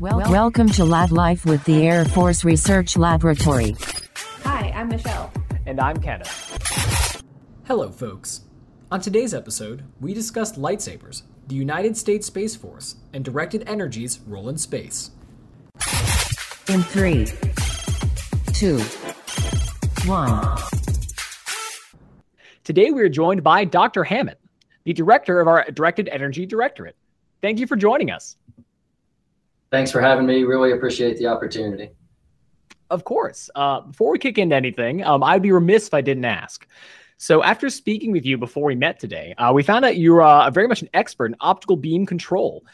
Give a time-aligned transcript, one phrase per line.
[0.00, 3.76] Well, welcome to Lab Life with the Air Force Research Laboratory.
[4.42, 5.32] Hi, I'm Michelle.
[5.66, 7.22] And I'm Kenneth.
[7.66, 8.42] Hello, folks.
[8.90, 14.48] On today's episode, we discussed lightsabers, the United States Space Force, and directed energy's role
[14.48, 15.12] in space.
[16.68, 17.26] In three,
[18.52, 18.78] two,
[20.06, 20.58] one.
[22.64, 24.04] Today we are joined by Dr.
[24.04, 24.40] Hammett,
[24.84, 26.96] the director of our Directed Energy Directorate.
[27.40, 28.36] Thank you for joining us.
[29.74, 30.44] Thanks for having me.
[30.44, 31.90] Really appreciate the opportunity.
[32.90, 33.50] Of course.
[33.56, 36.64] Uh, before we kick into anything, um, I'd be remiss if I didn't ask.
[37.16, 40.48] So, after speaking with you before we met today, uh, we found out you're uh,
[40.50, 42.64] very much an expert in optical beam control.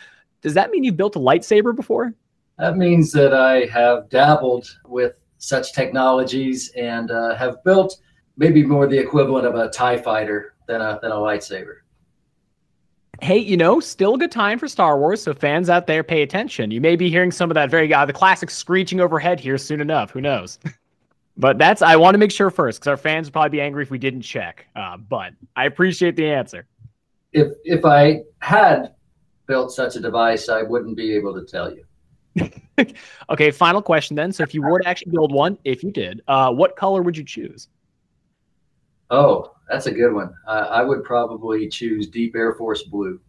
[0.43, 2.13] Does that mean you've built a lightsaber before?
[2.59, 7.99] That means that I have dabbled with such technologies and uh, have built
[8.37, 11.77] maybe more the equivalent of a TIE fighter than a, than a lightsaber
[13.23, 15.23] hey, you know, still a good time for Star Wars.
[15.23, 16.71] So fans out there, pay attention.
[16.71, 19.81] You may be hearing some of that very uh, the classic screeching overhead here soon
[19.81, 20.11] enough.
[20.11, 20.59] Who knows?
[21.37, 23.83] but that's I want to make sure first because our fans would probably be angry
[23.83, 24.67] if we didn't check.
[24.75, 26.67] Uh, but I appreciate the answer.
[27.33, 28.95] If if I had
[29.47, 31.85] built such a device, I wouldn't be able to tell you.
[33.31, 34.33] okay, final question then.
[34.33, 37.17] So if you were to actually build one, if you did, uh, what color would
[37.17, 37.69] you choose?
[39.11, 40.35] Oh, that's a good one.
[40.47, 43.21] Uh, I would probably choose Deep Air Force Blue.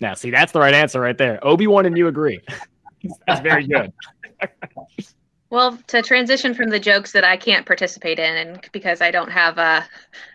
[0.00, 1.44] Now, see, that's the right answer right there.
[1.44, 2.40] Obi Wan and you agree.
[3.26, 3.92] that's very good.
[5.50, 9.30] well, to transition from the jokes that I can't participate in, and because I don't
[9.30, 9.86] have a,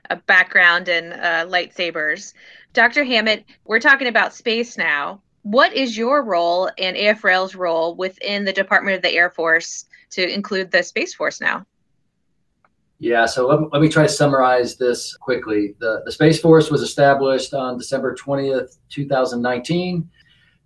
[0.09, 2.33] a background in uh, lightsabers,
[2.73, 3.03] Dr.
[3.05, 5.21] Hammett, we're talking about space now.
[5.43, 10.27] What is your role and AFRL's role within the Department of the Air Force to
[10.27, 11.65] include the Space Force now?
[12.99, 15.75] Yeah, so let, let me try to summarize this quickly.
[15.79, 20.09] The, the Space Force was established on December 20th, 2019.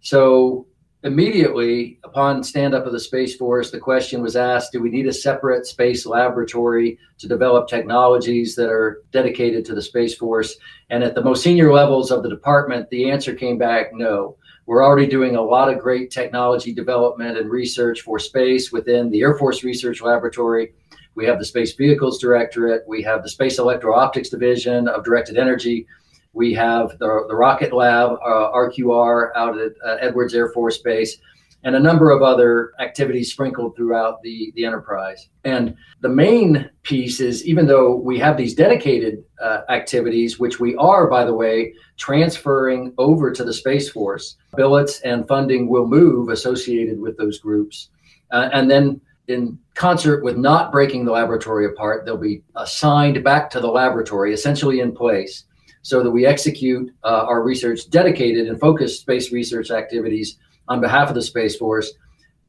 [0.02, 0.67] So
[1.03, 5.08] immediately upon stand up of the Space Force, the question was asked do we need
[5.08, 10.55] a separate space laboratory to develop technologies that are dedicated to the Space Force?
[10.92, 14.36] And at the most senior levels of the department, the answer came back no.
[14.67, 19.21] We're already doing a lot of great technology development and research for space within the
[19.21, 20.73] Air Force Research Laboratory
[21.15, 22.83] we have the Space Vehicles Directorate.
[22.87, 25.86] We have the Space Electro Optics Division of Directed Energy.
[26.33, 31.17] We have the, the Rocket Lab, uh, RQR, out at uh, Edwards Air Force Base,
[31.64, 35.27] and a number of other activities sprinkled throughout the, the enterprise.
[35.43, 40.75] And the main piece is even though we have these dedicated uh, activities, which we
[40.77, 46.30] are, by the way, transferring over to the Space Force, billets and funding will move
[46.30, 47.89] associated with those groups.
[48.31, 53.50] Uh, and then in concert with not breaking the laboratory apart, they'll be assigned back
[53.52, 55.45] to the laboratory, essentially in place,
[55.84, 61.10] so that we execute uh, our research dedicated and focused space research activities on behalf
[61.10, 61.94] of the Space Force.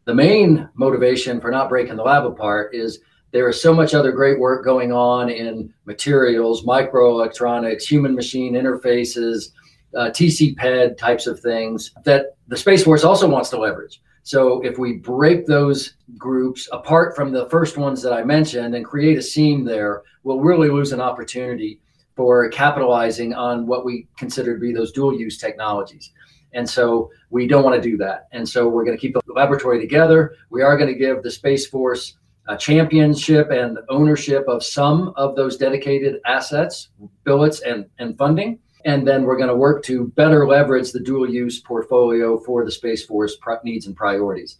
[0.06, 4.10] The main motivation for not breaking the lab apart is there is so much other
[4.10, 9.50] great work going on in materials, microelectronics, human machine interfaces,
[9.94, 14.00] uh, TC-PED types of things that the Space Force also wants to leverage.
[14.30, 18.84] So if we break those groups apart from the first ones that I mentioned and
[18.84, 21.80] create a seam there, we'll really lose an opportunity
[22.14, 26.12] for capitalizing on what we consider to be those dual use technologies.
[26.54, 28.28] And so we don't want to do that.
[28.30, 30.36] And so we're going to keep the laboratory together.
[30.48, 32.16] We are going to give the Space Force
[32.46, 36.90] a championship and ownership of some of those dedicated assets,
[37.24, 38.60] billets, and, and funding.
[38.84, 42.70] And then we're going to work to better leverage the dual use portfolio for the
[42.70, 44.58] Space Force needs and priorities.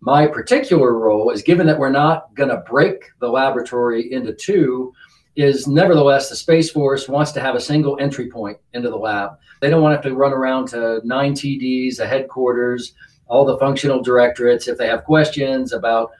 [0.00, 4.92] My particular role is given that we're not going to break the laboratory into two,
[5.36, 9.32] is nevertheless the Space Force wants to have a single entry point into the lab.
[9.60, 12.94] They don't want to have to run around to nine TDs, a headquarters,
[13.26, 16.10] all the functional directorates if they have questions about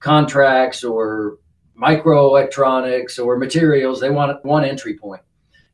[0.00, 1.38] contracts or
[1.80, 4.00] microelectronics or materials.
[4.00, 5.22] They want one entry point.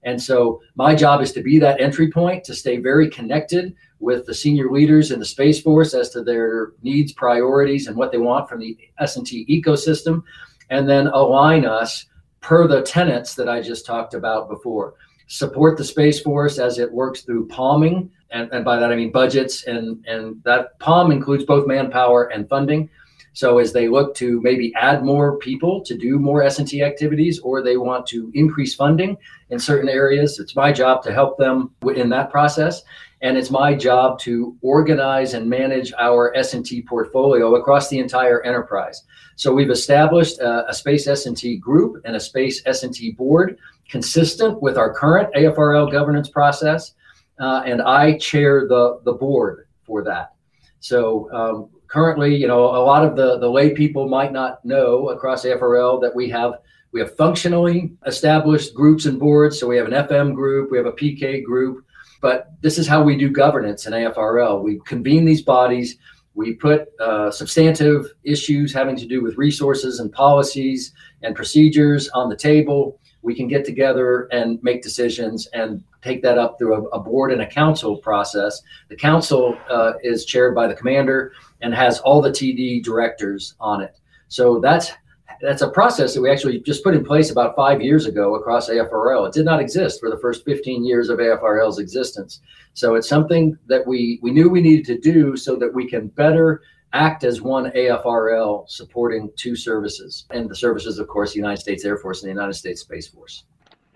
[0.04, 4.26] And so my job is to be that entry point to stay very connected with
[4.26, 8.18] the senior leaders in the Space Force as to their needs, priorities, and what they
[8.18, 10.22] want from the S&T ecosystem,
[10.70, 12.06] and then align us
[12.40, 14.94] per the tenets that I just talked about before.
[15.26, 19.10] Support the Space Force as it works through POMing, and, and by that I mean
[19.10, 22.90] budgets, and, and that POM includes both manpower and funding
[23.34, 27.62] so as they look to maybe add more people to do more S&T activities, or
[27.62, 29.16] they want to increase funding
[29.50, 32.82] in certain areas, it's my job to help them in that process.
[33.22, 39.02] And it's my job to organize and manage our S&T portfolio across the entire enterprise.
[39.34, 43.58] So we've established a, a space S&T group and a space S&T board
[43.88, 46.94] consistent with our current AFRL governance process.
[47.40, 50.34] Uh, and I chair the, the board for that.
[50.78, 55.10] So um, currently, you know, a lot of the the lay people might not know
[55.10, 56.54] across AFRL that we have
[56.90, 59.60] we have functionally established groups and boards.
[59.60, 61.84] So we have an FM group, we have a PK group,
[62.20, 64.60] but this is how we do governance in AFRL.
[64.60, 65.96] We convene these bodies,
[66.34, 70.92] we put uh, substantive issues having to do with resources and policies
[71.22, 72.98] and procedures on the table.
[73.24, 77.32] We can get together and make decisions and take that up through a, a board
[77.32, 78.62] and a council process.
[78.88, 81.32] The council uh, is chaired by the commander
[81.62, 83.98] and has all the TD directors on it.
[84.28, 84.92] So that's
[85.40, 88.68] that's a process that we actually just put in place about five years ago across
[88.68, 89.26] AFRL.
[89.26, 92.40] It did not exist for the first 15 years of AFRL's existence.
[92.74, 96.08] So it's something that we, we knew we needed to do so that we can
[96.08, 96.62] better
[96.94, 100.26] act as one AFRL supporting two services.
[100.30, 103.08] And the services, of course, the United States Air Force and the United States Space
[103.08, 103.44] Force.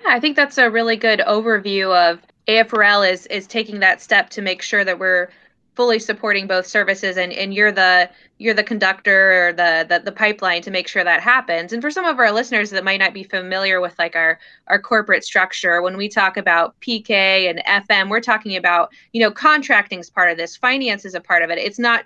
[0.05, 4.31] Yeah, I think that's a really good overview of AFRL is is taking that step
[4.31, 5.29] to make sure that we're
[5.79, 10.11] fully supporting both services and, and you're the you're the conductor or the, the the
[10.11, 13.15] pipeline to make sure that happens and for some of our listeners that might not
[13.15, 18.11] be familiar with like our our corporate structure when we talk about pk and fm
[18.11, 21.51] we're talking about you know contracting is part of this finance is a part of
[21.51, 22.05] it it's not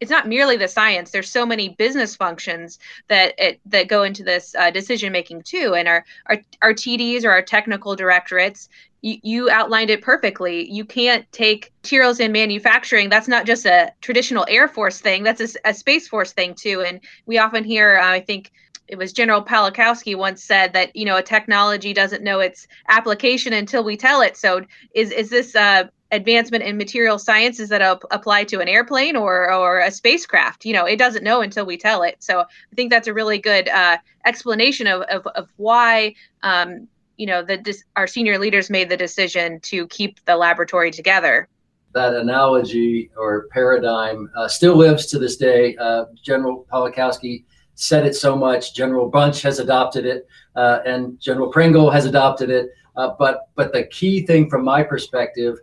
[0.00, 2.78] it's not merely the science there's so many business functions
[3.08, 7.24] that it, that go into this uh, decision making too and our, our our tds
[7.24, 8.68] or our technical directorates
[9.02, 10.68] you, you outlined it perfectly.
[10.68, 13.08] You can't take materials in manufacturing.
[13.08, 15.22] That's not just a traditional Air Force thing.
[15.22, 16.82] That's a, a Space Force thing too.
[16.82, 18.50] And we often hear, uh, I think
[18.88, 23.52] it was General Pawlikowski once said that you know a technology doesn't know its application
[23.52, 24.36] until we tell it.
[24.36, 24.62] So
[24.94, 29.52] is is this uh, advancement in material sciences that ap- apply to an airplane or
[29.52, 30.64] or a spacecraft?
[30.64, 32.16] You know, it doesn't know until we tell it.
[32.22, 37.26] So I think that's a really good uh, explanation of, of of why um, you
[37.26, 41.48] know the our senior leaders made the decision to keep the laboratory together
[41.92, 47.44] that analogy or paradigm uh, still lives to this day uh, general Pawlikowski
[47.74, 50.26] said it so much general bunch has adopted it
[50.56, 54.82] uh, and general pringle has adopted it uh, but but the key thing from my
[54.82, 55.58] perspective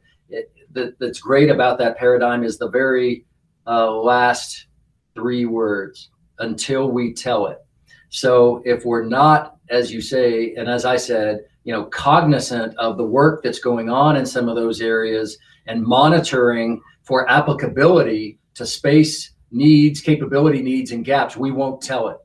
[0.73, 3.25] that, that's great about that paradigm is the very
[3.67, 4.67] uh, last
[5.15, 6.09] three words
[6.39, 7.63] until we tell it
[8.13, 12.95] so if we're not, as you say, and as I said, you know, cognizant of
[12.95, 15.35] the work that's going on in some of those areas
[15.65, 22.17] and monitoring for applicability to space needs, capability needs, and gaps, we won't tell it.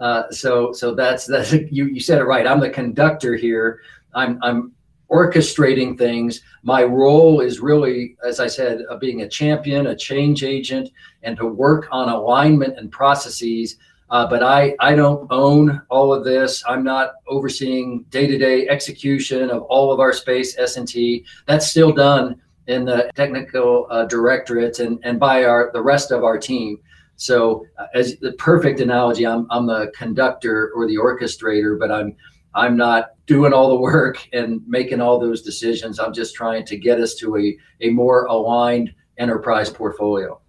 [0.00, 1.84] Uh, so, so that's that's you.
[1.84, 2.44] You said it right.
[2.44, 3.80] I'm the conductor here.
[4.14, 4.72] I'm I'm
[5.10, 6.42] orchestrating things.
[6.62, 10.90] My role is really, as I said, of being a champion, a change agent,
[11.22, 13.76] and to work on alignment and processes
[14.10, 16.64] uh, but I, I don't own all of this.
[16.66, 21.24] I'm not overseeing day-to-day execution of all of our space S&T.
[21.46, 26.24] That's still done in the technical uh, directorate and, and by our the rest of
[26.24, 26.78] our team.
[27.16, 32.16] So uh, as the perfect analogy, I'm, I'm the conductor or the orchestrator, but I'm
[32.54, 35.98] I'm not doing all the work and making all those decisions.
[35.98, 40.40] I'm just trying to get us to a, a more aligned enterprise portfolio.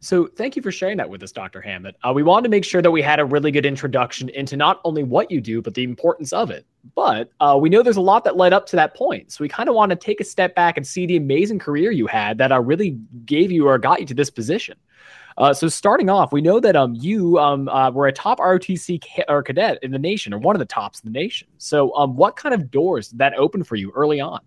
[0.00, 1.60] So, thank you for sharing that with us, Dr.
[1.60, 1.94] Hammett.
[2.02, 4.80] Uh, we wanted to make sure that we had a really good introduction into not
[4.82, 6.66] only what you do, but the importance of it.
[6.96, 9.30] But uh, we know there's a lot that led up to that point.
[9.30, 11.92] So, we kind of want to take a step back and see the amazing career
[11.92, 14.76] you had that uh, really gave you or got you to this position.
[15.38, 19.02] Uh, so, starting off, we know that um, you um, uh, were a top ROTC
[19.02, 21.48] ca- or cadet in the nation, or one of the tops in the nation.
[21.58, 24.40] So, um, what kind of doors did that open for you early on?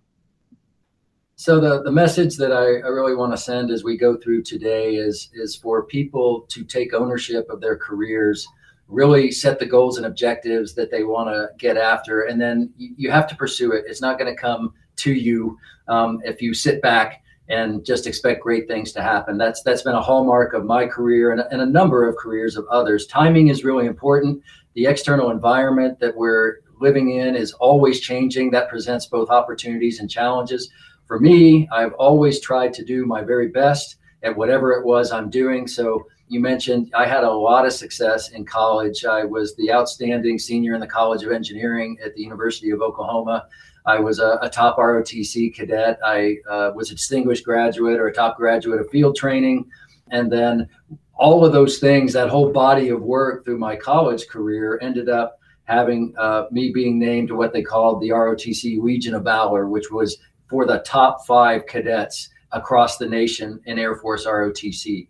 [1.38, 4.44] So the, the message that I, I really want to send as we go through
[4.44, 8.48] today is is for people to take ownership of their careers,
[8.88, 12.96] really set the goals and objectives that they want to get after, and then you,
[12.98, 13.84] you have to pursue it.
[13.88, 15.58] It's not going to come to you
[15.89, 19.38] um, if you sit back and just expect great things to happen.
[19.38, 22.66] That's that's been a hallmark of my career and, and a number of careers of
[22.72, 23.08] others.
[23.08, 24.42] Timing is really important.
[24.74, 28.52] The external environment that we're living in is always changing.
[28.52, 30.70] That presents both opportunities and challenges
[31.06, 35.30] for me, I've always tried to do my very best at whatever it was I'm
[35.30, 35.68] doing.
[35.68, 39.06] So you mentioned I had a lot of success in college.
[39.06, 43.48] I was the outstanding senior in the College of Engineering at the University of Oklahoma.
[43.86, 46.00] I was a, a top ROTC cadet.
[46.04, 49.70] I uh, was a distinguished graduate or a top graduate of field training.
[50.12, 50.68] And then
[51.13, 55.39] all of those things, that whole body of work through my college career ended up
[55.65, 59.92] having uh, me being named to what they called the ROTC Legion of Valor, which
[59.92, 60.18] was
[60.50, 65.08] for the top five cadets across the nation in Air Force ROTC.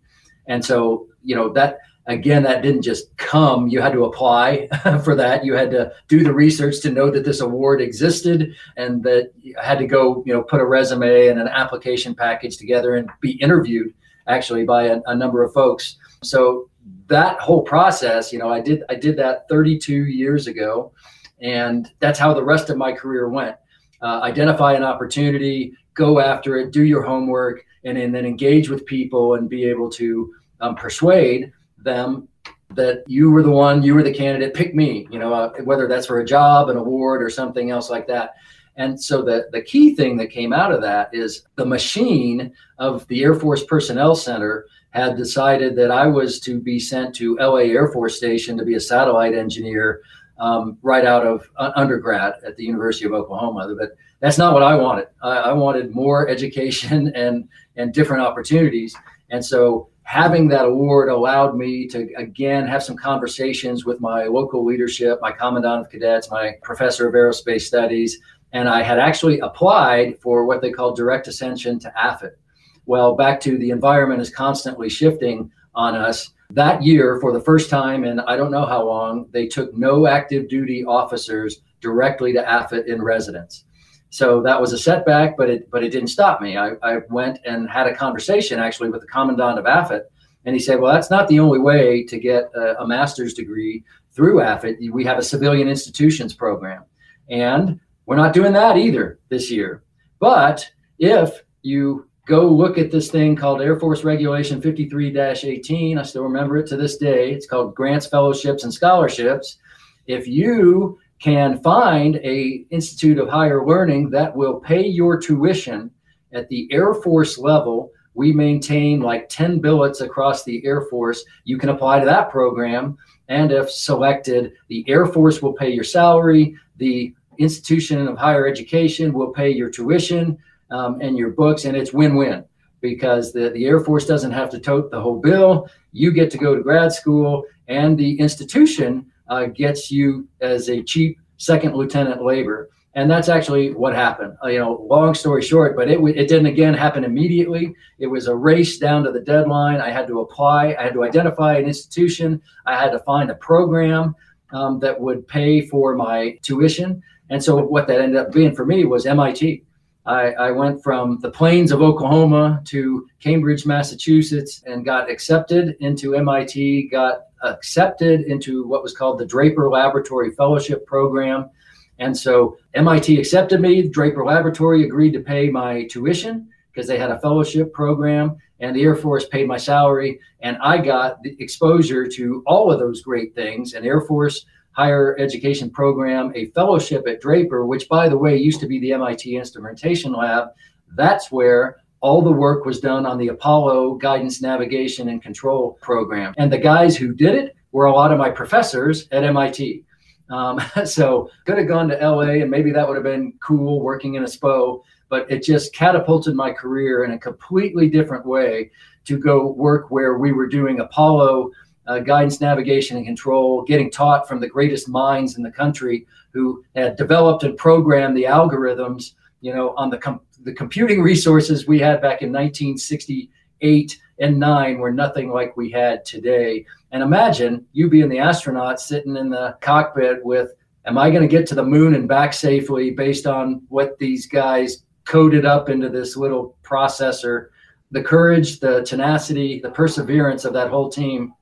[0.48, 3.68] And so, you know, that again, that didn't just come.
[3.68, 4.68] You had to apply
[5.04, 5.44] for that.
[5.44, 9.54] You had to do the research to know that this award existed and that you
[9.60, 13.32] had to go, you know, put a resume and an application package together and be
[13.32, 13.92] interviewed
[14.28, 15.96] actually by a, a number of folks.
[16.22, 16.70] So
[17.08, 20.92] that whole process, you know, I did I did that 32 years ago,
[21.40, 23.56] and that's how the rest of my career went.
[24.02, 28.84] Uh, identify an opportunity, go after it, do your homework, and, and then engage with
[28.86, 31.52] people and be able to um, persuade
[31.86, 32.28] them
[32.74, 35.88] that you were the one, you were the candidate, pick me, you know, uh, whether
[35.88, 38.34] that's for a job, an award, or something else like that.
[38.76, 43.06] And so the, the key thing that came out of that is the machine of
[43.08, 47.70] the Air Force Personnel Center had decided that I was to be sent to LA
[47.72, 50.02] Air Force Station to be a satellite engineer
[50.38, 53.74] um, right out of uh, undergrad at the University of Oklahoma.
[53.78, 55.08] But that's not what I wanted.
[55.22, 58.94] I, I wanted more education and and different opportunities.
[59.30, 64.64] And so having that award allowed me to again have some conversations with my local
[64.64, 68.20] leadership, my commandant of cadets, my professor of aerospace studies,
[68.52, 72.38] and I had actually applied for what they call direct ascension to AFIT.
[72.86, 76.32] Well, back to the environment is constantly shifting on us.
[76.50, 80.06] That year, for the first time in I don't know how long, they took no
[80.06, 83.64] active duty officers directly to AFIT in residence.
[84.10, 86.56] So that was a setback, but it but it didn't stop me.
[86.56, 90.04] I, I went and had a conversation actually with the commandant of AFIT,
[90.44, 93.84] and he said, "Well, that's not the only way to get a, a master's degree
[94.12, 94.90] through AFIT.
[94.90, 96.84] We have a civilian institutions program,
[97.28, 99.82] and we're not doing that either this year.
[100.18, 106.22] But if you go look at this thing called Air Force Regulation 53-18, I still
[106.22, 107.32] remember it to this day.
[107.32, 109.58] It's called Grants, Fellowships, and Scholarships.
[110.06, 115.90] If you can find a institute of higher learning that will pay your tuition
[116.32, 121.24] at the Air Force level, we maintain like 10 billets across the Air Force.
[121.44, 122.96] You can apply to that program.
[123.28, 126.56] And if selected, the Air Force will pay your salary.
[126.76, 130.38] The institution of higher education will pay your tuition
[130.70, 132.44] um, and your books, and it's win-win
[132.80, 135.68] because the, the Air Force doesn't have to tote the whole bill.
[135.92, 140.82] You get to go to grad school, and the institution uh, gets you as a
[140.82, 142.70] cheap second lieutenant labor.
[142.94, 144.38] And that's actually what happened.
[144.42, 147.74] Uh, you know, long story short, but it, it didn't again happen immediately.
[147.98, 149.82] It was a race down to the deadline.
[149.82, 150.74] I had to apply.
[150.78, 152.40] I had to identify an institution.
[152.64, 154.14] I had to find a program
[154.52, 157.02] um, that would pay for my tuition.
[157.28, 159.62] And so what that ended up being for me was MIT.
[160.06, 166.14] I, I, went from the plains of Oklahoma to Cambridge, Massachusetts, and got accepted into
[166.14, 171.50] MIT, got accepted into what was called the Draper Laboratory Fellowship Program.
[171.98, 173.88] And so MIT accepted me.
[173.88, 178.82] Draper Laboratory agreed to pay my tuition because they had a fellowship program, and the
[178.82, 180.20] Air Force paid my salary.
[180.40, 185.18] And I got the exposure to all of those great things an Air Force higher
[185.18, 189.34] education program, a fellowship at Draper, which, by the way, used to be the MIT
[189.34, 190.48] Instrumentation Lab.
[190.96, 196.34] That's where all the work was done on the Apollo guidance, navigation, and control program.
[196.38, 199.84] And the guys who did it were a lot of my professors at MIT.
[200.30, 204.14] Um, so could have gone to LA and maybe that would have been cool working
[204.14, 208.70] in a SPO, but it just catapulted my career in a completely different way
[209.04, 211.50] to go work where we were doing Apollo
[211.86, 216.64] uh, guidance, navigation, and control, getting taught from the greatest minds in the country who
[216.74, 221.78] had developed and programmed the algorithms, you know, on the com- the computing resources we
[221.78, 226.64] had back in 1968 and nine were nothing like we had today.
[226.92, 230.52] And imagine you being the astronaut sitting in the cockpit with,
[230.84, 234.26] am I going to get to the moon and back safely based on what these
[234.26, 237.48] guys coded up into this little processor?
[237.90, 241.34] The courage, the tenacity, the perseverance of that whole team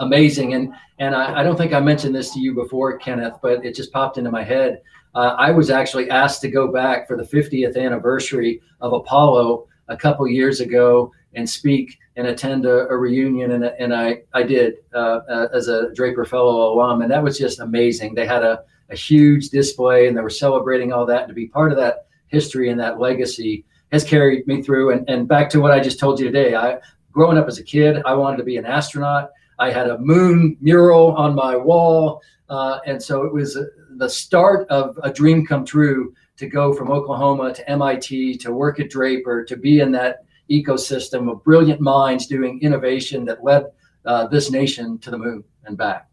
[0.00, 0.54] amazing.
[0.54, 3.74] And and I, I, don't think I mentioned this to you before, Kenneth, but it
[3.74, 4.82] just popped into my head.
[5.14, 9.96] Uh, I was actually asked to go back for the 50th anniversary of Apollo a
[9.96, 14.74] couple years ago and speak and attend a, a reunion, and, and I I did
[14.94, 18.14] uh, uh, as a Draper Fellow alum, and that was just amazing.
[18.14, 21.46] They had a, a huge display, and they were celebrating all that, and to be
[21.46, 24.92] part of that history and that legacy has carried me through.
[24.92, 26.78] And, and back to what I just told you today, I
[27.12, 29.30] growing up as a kid, I wanted to be an astronaut.
[29.58, 32.22] I had a moon mural on my wall.
[32.48, 33.58] Uh, and so it was
[34.00, 38.80] the start of a dream come true to go from Oklahoma to MIT to work
[38.80, 43.66] at Draper to be in that ecosystem of brilliant minds doing innovation that led
[44.06, 46.08] uh, this nation to the moon and back.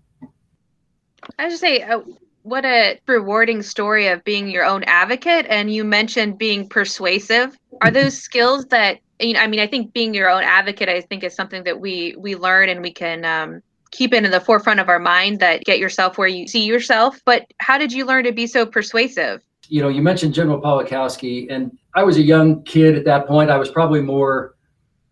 [1.39, 2.01] I just say, uh,
[2.43, 5.45] what a rewarding story of being your own advocate.
[5.47, 7.57] And you mentioned being persuasive.
[7.81, 11.01] Are those skills that you know, I mean, I think being your own advocate, I
[11.01, 14.39] think is something that we we learn and we can um, keep it in the
[14.39, 15.39] forefront of our mind.
[15.39, 17.19] That get yourself where you see yourself.
[17.25, 19.41] But how did you learn to be so persuasive?
[19.69, 23.49] You know, you mentioned General Pawlikowski, and I was a young kid at that point.
[23.49, 24.55] I was probably more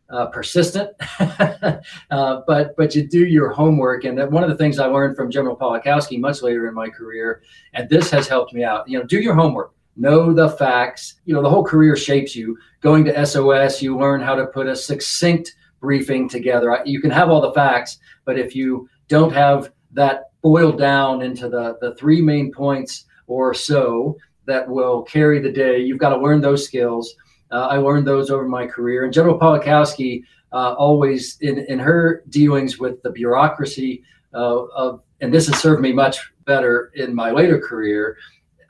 [0.09, 4.03] uh, persistent, uh, but but you do your homework.
[4.03, 7.41] And one of the things I learned from General Pawlikowski much later in my career,
[7.73, 8.87] and this has helped me out.
[8.87, 11.15] You know, do your homework, know the facts.
[11.25, 12.57] You know, the whole career shapes you.
[12.81, 15.55] Going to SOS, you learn how to put a succinct
[15.85, 16.81] briefing together.
[16.85, 21.47] You can have all the facts, but if you don't have that boiled down into
[21.47, 26.19] the the three main points or so that will carry the day, you've got to
[26.19, 27.15] learn those skills
[27.51, 29.03] uh, I learned those over my career.
[29.03, 35.33] And General Pawlikowski uh, always, in, in her dealings with the bureaucracy uh, of, and
[35.33, 38.17] this has served me much better in my later career,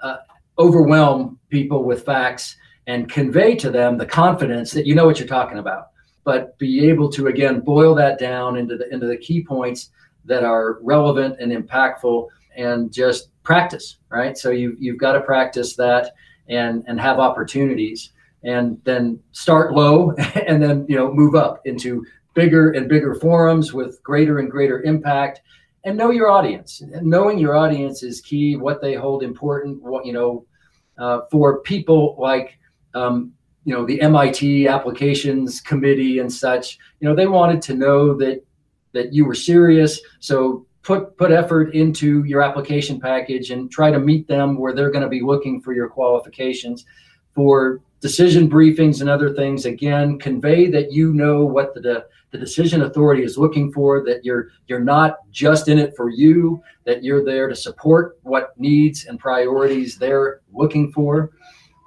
[0.02, 0.18] uh,
[0.60, 2.56] overwhelm people with facts
[2.88, 5.88] and convey to them the confidence that you know what you're talking about.
[6.26, 9.92] But be able to again boil that down into the into the key points
[10.26, 12.28] that are relevant and impactful,
[12.58, 13.98] and just practice.
[14.10, 14.38] Right.
[14.38, 16.14] So you you've got to practice that
[16.50, 18.12] and and have opportunities
[18.46, 20.12] and then start low
[20.48, 24.84] and then you know move up into bigger and bigger forums with greater and greater
[24.84, 25.42] impact
[25.84, 30.14] and know your audience knowing your audience is key what they hold important what you
[30.14, 30.46] know
[30.98, 32.58] uh, for people like
[32.94, 33.34] um,
[33.66, 38.44] you know the mit applications committee and such you know they wanted to know that
[38.96, 40.02] that you were serious.
[40.20, 44.92] So put put effort into your application package and try to meet them where they're
[44.92, 46.86] going to be looking for your qualifications
[47.36, 49.66] for decision briefings and other things.
[49.66, 54.50] Again convey that you know what the, the decision authority is looking for that you're
[54.68, 59.20] you're not just in it for you that you're there to support what needs and
[59.20, 61.32] priorities they're looking for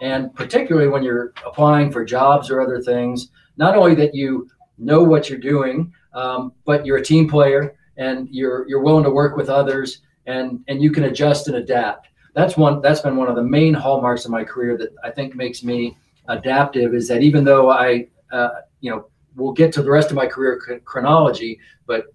[0.00, 5.02] and particularly when you're applying for jobs or other things not only that you know
[5.02, 9.36] what you're doing um, but you're a team player and you're you're willing to work
[9.36, 12.08] with others and and you can adjust and adapt.
[12.34, 15.34] That's one that's been one of the main hallmarks of my career that i think
[15.34, 15.96] makes me
[16.28, 18.50] adaptive is that even though I, uh,
[18.80, 22.06] you know, we'll get to the rest of my career chronology, but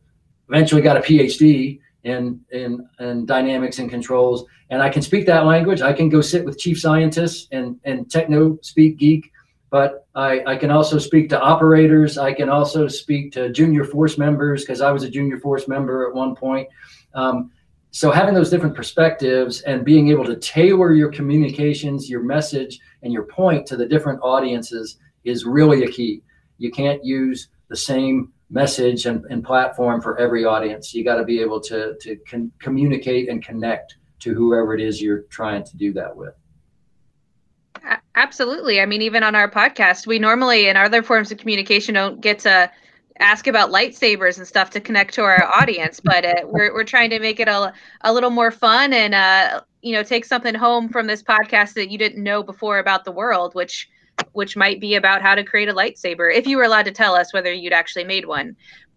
[0.49, 4.45] eventually got a PhD in, in, in dynamics and controls.
[4.69, 5.81] And I can speak that language.
[5.81, 9.31] I can go sit with chief scientists and, and techno speak geek,
[9.69, 12.17] but I, I can also speak to operators.
[12.17, 16.07] I can also speak to junior force members because I was a junior force member
[16.07, 16.67] at one point.
[17.13, 17.51] Um,
[17.91, 23.13] so having those different perspectives and being able to tailor your communications, your message, and
[23.13, 26.23] your point to the different audiences is really a key.
[26.57, 30.93] You can't use the same message and, and platform for every audience.
[30.93, 35.01] You got to be able to to con- communicate and connect to whoever it is
[35.01, 36.33] you're trying to do that with.
[38.15, 38.79] Absolutely.
[38.79, 42.39] I mean, even on our podcast, we normally in other forms of communication don't get
[42.39, 42.71] to
[43.19, 47.09] ask about lightsabers and stuff to connect to our audience but uh, we're, we're trying
[47.09, 50.89] to make it a, a little more fun and uh, you know take something home
[50.89, 53.89] from this podcast that you didn't know before about the world which
[54.33, 57.15] which might be about how to create a lightsaber if you were allowed to tell
[57.15, 58.55] us whether you'd actually made one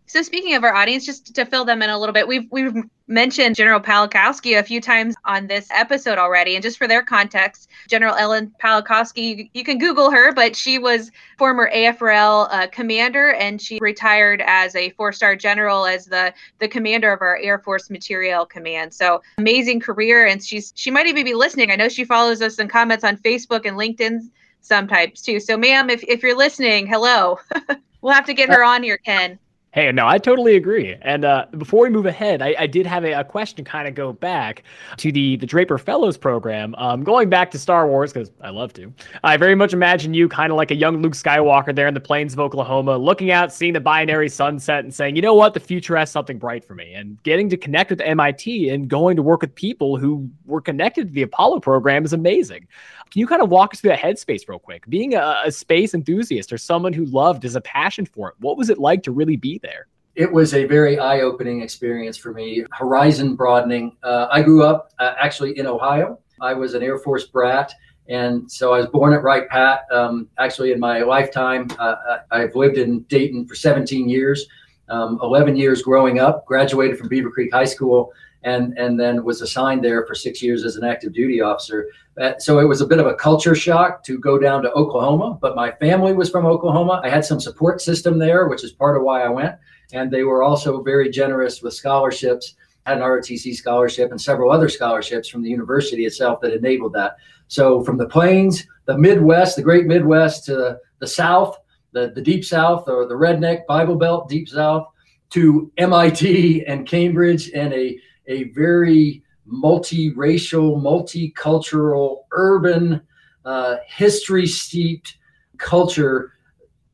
[0.09, 2.75] so speaking of our audience, just to fill them in a little bit, we've we've
[3.09, 7.69] mentioned General Pawlikowski a few times on this episode already, and just for their context,
[7.89, 13.61] General Ellen Pawlikowski, you can Google her, but she was former AFRL uh, commander, and
[13.61, 18.47] she retired as a four-star general as the the commander of our Air Force Materiel
[18.47, 18.95] Command.
[18.95, 21.73] So amazing career, and she's she might even be listening.
[21.73, 24.31] I know she follows us and comments on Facebook and LinkedIn
[24.67, 25.41] sometimes too.
[25.41, 27.39] So, ma'am, if if you're listening, hello.
[28.01, 29.39] we'll have to get her uh, on here, Ken.
[29.77, 30.97] Hey, no, I totally agree.
[31.03, 33.95] And uh, before we move ahead, I, I did have a, a, question kind of
[33.95, 34.63] go back
[34.97, 36.75] to the the Draper Fellows program.
[36.77, 38.91] Um, going back to Star Wars because I love to.
[39.23, 42.01] I very much imagine you kind of like a young Luke Skywalker there in the
[42.01, 45.61] plains of Oklahoma, looking out, seeing the binary sunset, and saying, you know what, the
[45.61, 46.95] future has something bright for me.
[46.95, 51.09] And getting to connect with MIT and going to work with people who were connected
[51.09, 52.67] to the Apollo program is amazing.
[53.11, 54.89] Can you kind of walk us through that headspace real quick?
[54.89, 58.57] Being a, a space enthusiast or someone who loved, has a passion for it, what
[58.57, 59.66] was it like to really be there?
[60.15, 63.97] It was a very eye-opening experience for me, horizon broadening.
[64.03, 66.19] Uh, I grew up uh, actually in Ohio.
[66.41, 67.73] I was an Air Force brat,
[68.09, 69.81] and so I was born at Wright Pat.
[69.93, 74.47] Um, actually, in my lifetime, uh, I've lived in Dayton for 17 years,
[74.89, 76.47] um, 11 years growing up.
[76.47, 78.11] Graduated from Beavercreek High School,
[78.43, 81.89] and and then was assigned there for six years as an active duty officer.
[82.21, 85.39] Uh, so it was a bit of a culture shock to go down to Oklahoma,
[85.41, 87.01] but my family was from Oklahoma.
[87.05, 89.57] I had some support system there, which is part of why I went.
[89.93, 92.55] And they were also very generous with scholarships,
[92.87, 97.17] had an ROTC scholarship and several other scholarships from the university itself that enabled that.
[97.49, 101.59] So from the plains, the Midwest, the great Midwest to the South,
[101.93, 104.87] the, the deep South or the redneck Bible Belt, deep South
[105.31, 113.01] to MIT and Cambridge and a, a very multiracial, multicultural, urban,
[113.45, 115.19] uh, history steeped
[115.59, 116.33] culture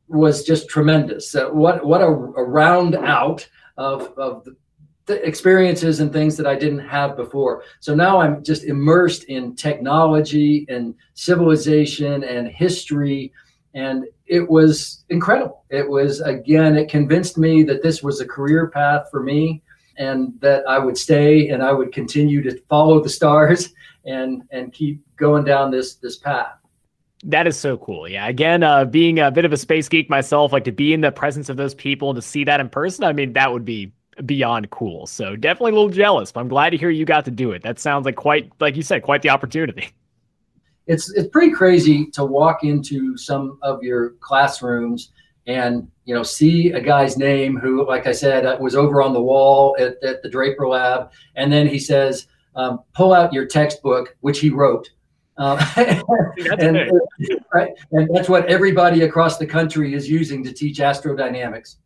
[0.07, 1.33] was just tremendous.
[1.33, 4.55] Uh, what what a, a round out of of the,
[5.27, 7.63] experiences and things that I didn't have before.
[7.79, 13.33] So now I'm just immersed in technology and civilization and history.
[13.73, 15.65] And it was incredible.
[15.69, 19.61] It was, again, it convinced me that this was a career path for me
[19.97, 23.73] and that I would stay and I would continue to follow the stars
[24.05, 26.53] and, and keep going down this, this path.
[27.25, 28.07] That is so cool.
[28.07, 28.27] Yeah.
[28.27, 31.11] Again, uh, being a bit of a space geek myself, like to be in the
[31.11, 33.93] presence of those people and to see that in person, I mean, that would be
[34.25, 35.07] beyond cool.
[35.07, 37.63] So definitely a little jealous, but I'm glad to hear you got to do it.
[37.63, 39.89] That sounds like quite, like you said, quite the opportunity.
[40.85, 45.13] It's it's pretty crazy to walk into some of your classrooms
[45.47, 49.21] and you know see a guy's name who, like I said, was over on the
[49.21, 54.15] wall at, at the Draper Lab, and then he says, um, "Pull out your textbook,"
[54.21, 54.89] which he wrote.
[55.37, 56.03] Um, and,
[57.53, 61.77] right, and that's what everybody across the country is using to teach astrodynamics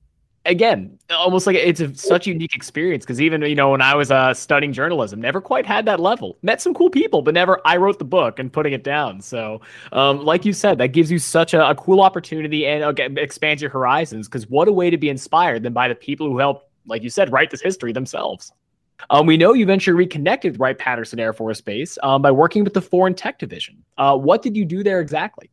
[0.48, 3.94] again, almost like it's a, such a unique experience because even you know when I
[3.96, 6.38] was uh, studying journalism, never quite had that level.
[6.42, 9.22] Met some cool people, but never I wrote the book and putting it down.
[9.22, 13.04] So, um, like you said, that gives you such a, a cool opportunity and uh,
[13.22, 14.28] expands your horizons.
[14.28, 17.10] Because what a way to be inspired than by the people who helped, like you
[17.10, 18.52] said, write this history themselves.
[19.12, 22.74] Um, we know you eventually reconnected Wright Patterson Air Force Base um, by working with
[22.74, 23.84] the Foreign Tech Division.
[23.98, 25.52] Uh, what did you do there exactly?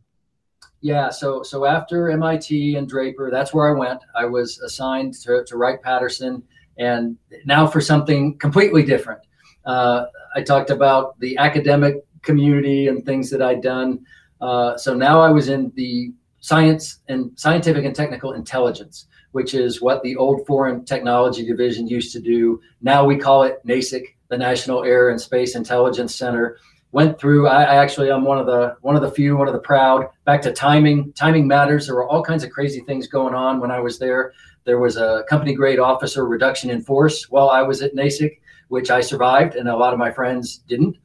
[0.84, 4.02] Yeah, so so after MIT and Draper, that's where I went.
[4.14, 6.42] I was assigned to, to Wright Patterson,
[6.76, 7.16] and
[7.46, 9.22] now for something completely different.
[9.64, 10.04] Uh,
[10.36, 14.04] I talked about the academic community and things that I'd done.
[14.42, 19.80] Uh, so now I was in the science and scientific and technical intelligence, which is
[19.80, 22.60] what the old Foreign Technology Division used to do.
[22.82, 26.58] Now we call it NASIC, the National Air and Space Intelligence Center
[26.94, 27.48] went through.
[27.48, 30.08] I, I, actually i'm one of the one of the few one of the proud.
[30.24, 31.86] Back to timing timing matters.
[31.86, 34.32] There were all kinds of crazy things going on when i was there.
[34.62, 38.90] There was a company grade officer reduction in force while i was at nasic which
[38.90, 40.96] i survived and a lot of my friends didn't.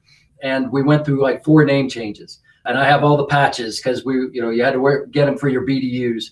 [0.44, 2.40] And we went through like four name changes.
[2.66, 5.26] And i have all the patches because we you know you had to wear, get
[5.26, 6.26] them for your bdus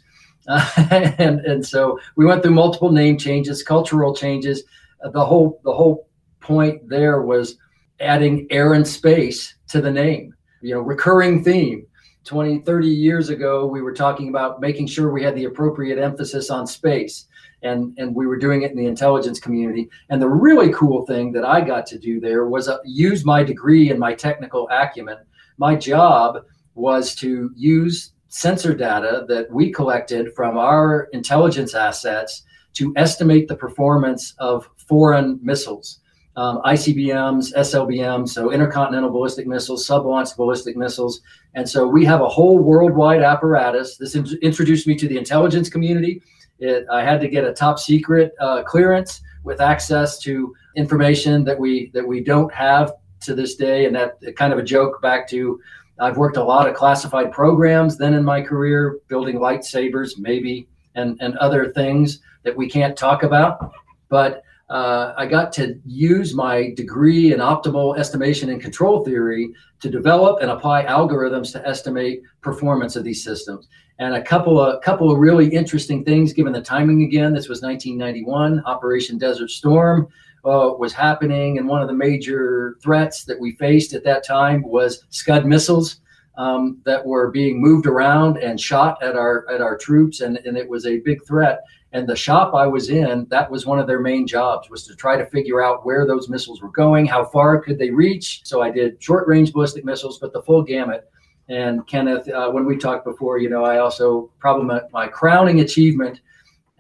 [0.47, 0.69] uh,
[1.17, 4.63] and and so we went through multiple name changes cultural changes.
[5.03, 6.07] Uh, the whole the whole
[6.39, 7.57] point there was
[7.99, 11.85] adding air and space to the name, you know, recurring theme.
[12.25, 16.49] 20, 30 years ago, we were talking about making sure we had the appropriate emphasis
[16.49, 17.25] on space.
[17.63, 19.89] And, and we were doing it in the intelligence community.
[20.09, 23.43] And the really cool thing that I got to do there was uh, use my
[23.43, 25.17] degree and my technical acumen.
[25.57, 26.43] My job
[26.75, 33.55] was to use sensor data that we collected from our intelligence assets to estimate the
[33.55, 36.01] performance of foreign missiles
[36.37, 41.21] um, ICBMs, SLBMs, so intercontinental ballistic missiles, sub-launched ballistic missiles.
[41.55, 43.97] And so we have a whole worldwide apparatus.
[43.97, 46.21] This in- introduced me to the intelligence community.
[46.59, 51.59] It, I had to get a top secret uh, clearance with access to information that
[51.59, 53.85] we that we don't have to this day.
[53.85, 55.59] And that kind of a joke back to
[55.99, 61.17] I've worked a lot of classified programs then in my career, building lightsabers, maybe, and,
[61.19, 63.73] and other things that we can't talk about.
[64.09, 69.89] But uh, I got to use my degree in optimal estimation and control theory to
[69.89, 73.69] develop and apply algorithms to estimate performance of these systems.
[73.99, 77.33] And a couple of couple of really interesting things, given the timing again.
[77.33, 78.61] This was 1991.
[78.65, 80.07] Operation Desert Storm
[80.45, 84.61] uh, was happening, and one of the major threats that we faced at that time
[84.63, 86.01] was Scud missiles.
[86.37, 90.55] Um, that were being moved around and shot at our at our troops, and, and
[90.55, 91.63] it was a big threat.
[91.93, 94.95] And the shop I was in, that was one of their main jobs was to
[94.95, 98.41] try to figure out where those missiles were going, how far could they reach.
[98.43, 101.09] So I did short range ballistic missiles, but the full gamut.
[101.49, 106.19] And Kenneth, uh, when we talked before, you know, I also probably my, crowning achievement,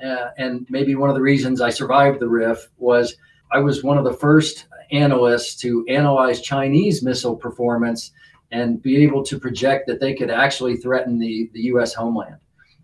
[0.03, 3.15] uh, and maybe one of the reasons I survived the RIF was
[3.51, 8.11] I was one of the first analysts to analyze Chinese missile performance
[8.51, 11.93] and be able to project that they could actually threaten the, the U.S.
[11.93, 12.37] homeland.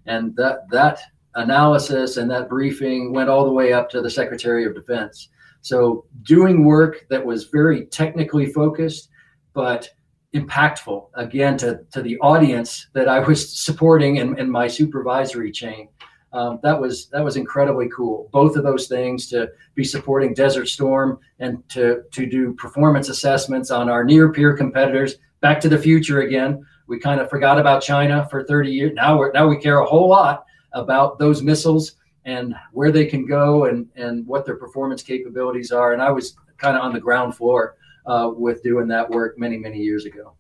[0.06, 1.00] And that that
[1.36, 5.30] analysis and that briefing went all the way up to the Secretary of Defense.
[5.62, 9.10] So doing work that was very technically focused,
[9.54, 9.90] but
[10.34, 15.88] impactful again to, to the audience that I was supporting in, in my supervisory chain.
[16.34, 18.28] Um, that was that was incredibly cool.
[18.32, 23.70] Both of those things to be supporting Desert Storm and to to do performance assessments
[23.70, 25.16] on our near peer competitors.
[25.42, 26.66] Back to the future again.
[26.88, 28.94] We kind of forgot about China for 30 years.
[28.96, 33.26] Now we now we care a whole lot about those missiles and where they can
[33.26, 35.94] go and, and what their performance capabilities are.
[35.94, 39.58] And I was kind of on the ground floor uh, with doing that work many,
[39.58, 40.34] many years ago.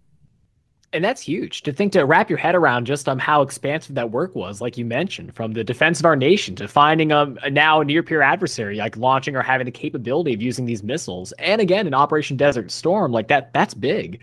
[0.93, 4.11] And that's huge to think to wrap your head around just um how expansive that
[4.11, 7.81] work was, like you mentioned, from the defense of our nation to finding um now
[7.81, 11.31] a near peer adversary, like launching or having the capability of using these missiles.
[11.39, 14.21] And again, in Operation Desert Storm, like that, that's big.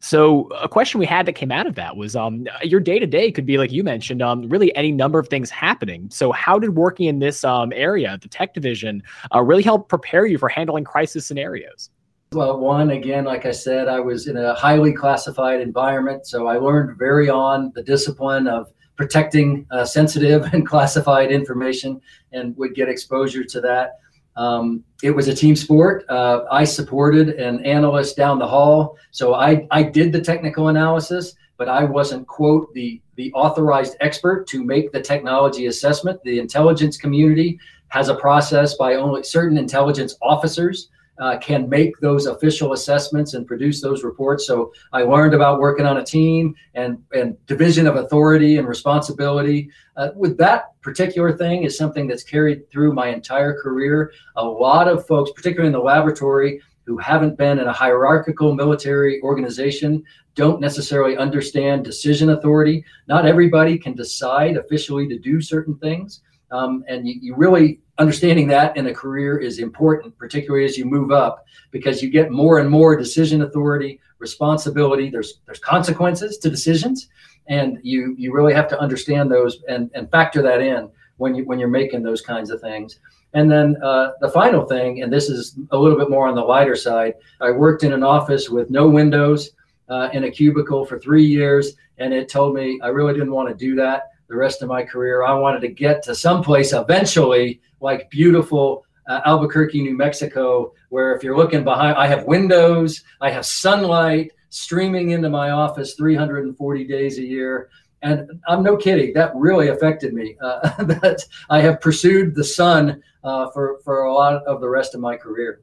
[0.00, 3.06] So a question we had that came out of that was um your day to
[3.06, 6.08] day could be like you mentioned um really any number of things happening.
[6.10, 9.02] So how did working in this um area, the tech division,
[9.34, 11.90] uh, really help prepare you for handling crisis scenarios?
[12.32, 16.26] Well, one, again, like I said, I was in a highly classified environment.
[16.26, 22.00] So I learned very on the discipline of protecting uh, sensitive and classified information
[22.32, 24.00] and would get exposure to that.
[24.38, 26.04] Um, it was a team sport.
[26.08, 28.96] Uh, I supported an analyst down the hall.
[29.10, 34.46] So I, I did the technical analysis, but I wasn't, quote, the, the authorized expert
[34.48, 36.22] to make the technology assessment.
[36.22, 40.88] The intelligence community has a process by only certain intelligence officers
[41.20, 44.46] uh, can make those official assessments and produce those reports.
[44.46, 49.70] So I learned about working on a team and, and division of authority and responsibility.
[49.96, 54.12] Uh, with that particular thing is something that's carried through my entire career.
[54.36, 59.20] A lot of folks, particularly in the laboratory, who haven't been in a hierarchical military
[59.20, 60.02] organization
[60.34, 62.84] don't necessarily understand decision authority.
[63.08, 66.22] Not everybody can decide officially to do certain things.
[66.50, 70.84] Um, and you, you really understanding that in a career is important, particularly as you
[70.84, 75.10] move up, because you get more and more decision authority, responsibility.
[75.10, 77.08] There's there's consequences to decisions,
[77.48, 81.44] and you you really have to understand those and and factor that in when you
[81.44, 83.00] when you're making those kinds of things.
[83.34, 86.40] And then uh, the final thing, and this is a little bit more on the
[86.40, 87.14] lighter side.
[87.42, 89.50] I worked in an office with no windows
[89.90, 93.50] uh, in a cubicle for three years, and it told me I really didn't want
[93.50, 95.24] to do that the rest of my career.
[95.24, 101.22] I wanted to get to someplace eventually like beautiful uh, Albuquerque, New Mexico, where if
[101.22, 107.18] you're looking behind, I have windows, I have sunlight streaming into my office 340 days
[107.18, 107.70] a year.
[108.02, 110.36] And I'm no kidding, that really affected me.
[110.40, 114.94] Uh, that I have pursued the sun uh, for, for a lot of the rest
[114.94, 115.62] of my career.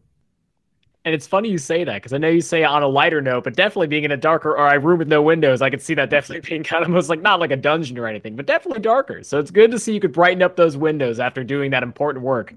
[1.06, 3.44] And it's funny you say that because I know you say on a lighter note,
[3.44, 5.94] but definitely being in a darker or a room with no windows, I could see
[5.94, 8.82] that definitely being kind of almost like not like a dungeon or anything, but definitely
[8.82, 9.22] darker.
[9.22, 12.26] So it's good to see you could brighten up those windows after doing that important
[12.26, 12.56] work.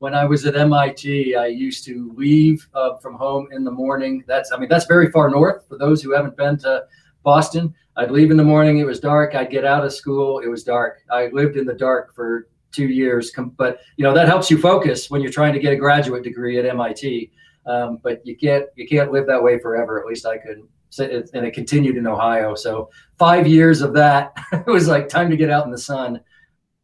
[0.00, 4.22] When I was at MIT, I used to leave uh, from home in the morning.
[4.26, 6.84] That's, I mean, that's very far north for those who haven't been to
[7.22, 7.74] Boston.
[7.96, 8.80] I'd leave in the morning.
[8.80, 9.34] It was dark.
[9.34, 10.40] I'd get out of school.
[10.40, 11.00] It was dark.
[11.10, 13.32] I lived in the dark for two years.
[13.56, 16.58] But you know that helps you focus when you're trying to get a graduate degree
[16.58, 17.30] at MIT.
[17.66, 20.00] Um, but you can't you can't live that way forever.
[20.00, 20.68] At least I couldn't.
[20.96, 22.54] And it continued in Ohio.
[22.54, 26.20] So five years of that, it was like time to get out in the sun.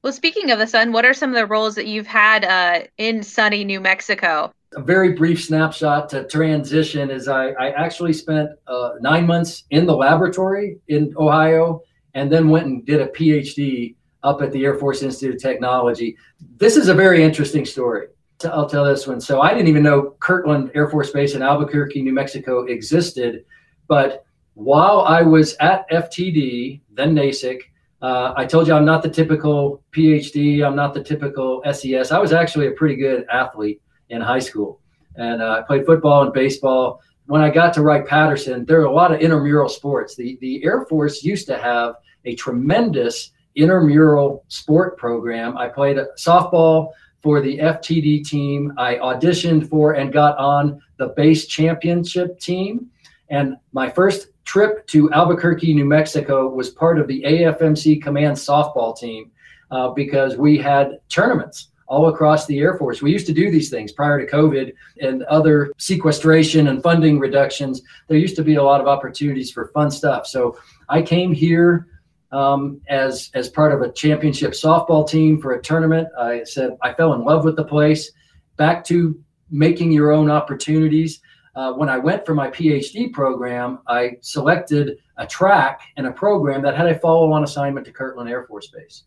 [0.03, 2.87] Well, speaking of the sun, what are some of the roles that you've had uh,
[2.97, 4.51] in sunny New Mexico?
[4.75, 9.85] A very brief snapshot to transition is I, I actually spent uh, nine months in
[9.85, 11.83] the laboratory in Ohio
[12.15, 16.17] and then went and did a PhD up at the Air Force Institute of Technology.
[16.57, 18.09] This is a very interesting story.
[18.45, 19.21] I'll tell this one.
[19.21, 23.45] So I didn't even know Kirtland Air Force Base in Albuquerque, New Mexico existed.
[23.87, 27.61] But while I was at FTD, then NASIC,
[28.03, 30.65] uh, I told you I'm not the typical PhD.
[30.65, 32.13] I'm not the typical SES.
[32.13, 34.81] I was actually a pretty good athlete in high school.
[35.17, 37.03] And uh, I played football and baseball.
[37.27, 40.17] When I got to Wright Patterson, there are a lot of intramural sports.
[40.17, 45.57] The, the Air Force used to have a tremendous intramural sport program.
[45.57, 48.73] I played softball for the FTD team.
[48.79, 52.87] I auditioned for and got on the base championship team.
[53.29, 58.97] And my first trip to Albuquerque, New Mexico was part of the AFMC command softball
[58.97, 59.31] team
[59.71, 63.03] uh, because we had tournaments all across the Air Force.
[63.03, 67.83] We used to do these things prior to COVID and other sequestration and funding reductions.
[68.07, 70.27] There used to be a lot of opportunities for fun stuff.
[70.27, 70.57] So
[70.89, 71.89] I came here
[72.33, 76.09] um, as as part of a championship softball team for a tournament.
[76.19, 78.13] I said I fell in love with the place.
[78.57, 79.19] Back to
[79.51, 81.21] making your own opportunities.
[81.57, 86.63] Uh, when I went for my PhD program, I selected a track and a program
[86.63, 89.05] that had a follow-on assignment to Kirtland Air Force Base.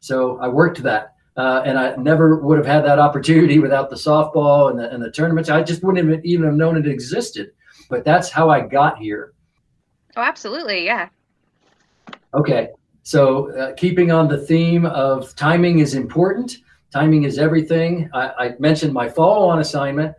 [0.00, 3.96] So I worked that, uh, and I never would have had that opportunity without the
[3.96, 5.48] softball and the, and the tournaments.
[5.48, 7.52] I just wouldn't even have known it existed.
[7.88, 9.32] But that's how I got here.
[10.14, 11.08] Oh, absolutely, yeah.
[12.34, 12.68] Okay,
[13.02, 16.58] so uh, keeping on the theme of timing is important.
[16.92, 18.10] Timing is everything.
[18.12, 20.14] I, I mentioned my follow-on assignment.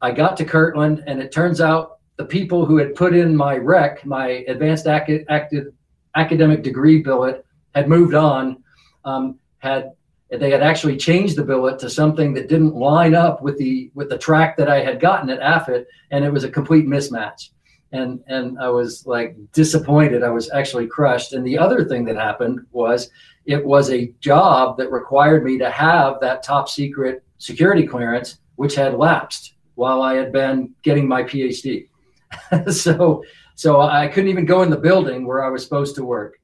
[0.00, 3.56] I got to Kirtland, and it turns out the people who had put in my
[3.56, 5.72] REC, my advanced ac- active
[6.16, 8.62] academic degree billet, had moved on.
[9.04, 9.92] Um, had
[10.30, 14.08] they had actually changed the billet to something that didn't line up with the with
[14.08, 17.50] the track that I had gotten at AFIT, and it was a complete mismatch.
[17.94, 20.22] And and I was like disappointed.
[20.22, 21.32] I was actually crushed.
[21.32, 23.10] And the other thing that happened was
[23.46, 28.74] it was a job that required me to have that top secret security clearance, which
[28.74, 31.88] had lapsed while I had been getting my PhD.
[32.70, 33.22] so
[33.54, 36.40] so I couldn't even go in the building where I was supposed to work.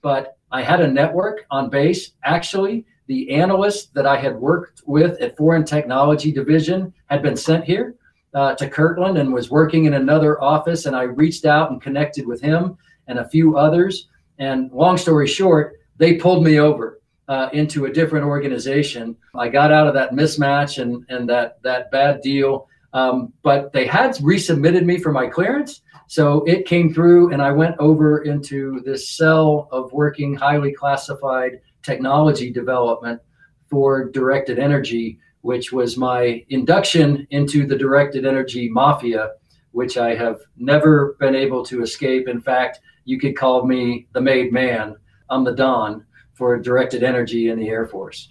[0.00, 2.12] But I had a network on base.
[2.24, 7.64] Actually, the analyst that I had worked with at Foreign Technology Division had been sent
[7.64, 7.96] here
[8.34, 10.86] uh, to Kirtland and was working in another office.
[10.86, 14.08] And I reached out and connected with him and a few others.
[14.38, 19.16] And long story short, they pulled me over uh, into a different organization.
[19.34, 22.68] I got out of that mismatch and, and that, that bad deal.
[22.92, 25.82] Um, but they had resubmitted me for my clearance.
[26.06, 31.60] So it came through, and I went over into this cell of working highly classified
[31.82, 33.20] technology development
[33.68, 39.32] for directed energy which was my induction into the directed energy mafia,
[39.72, 42.28] which I have never been able to escape.
[42.28, 44.96] In fact, you could call me the made man.
[45.28, 46.02] I'm the Don
[46.32, 48.26] for directed energy in the Air Force.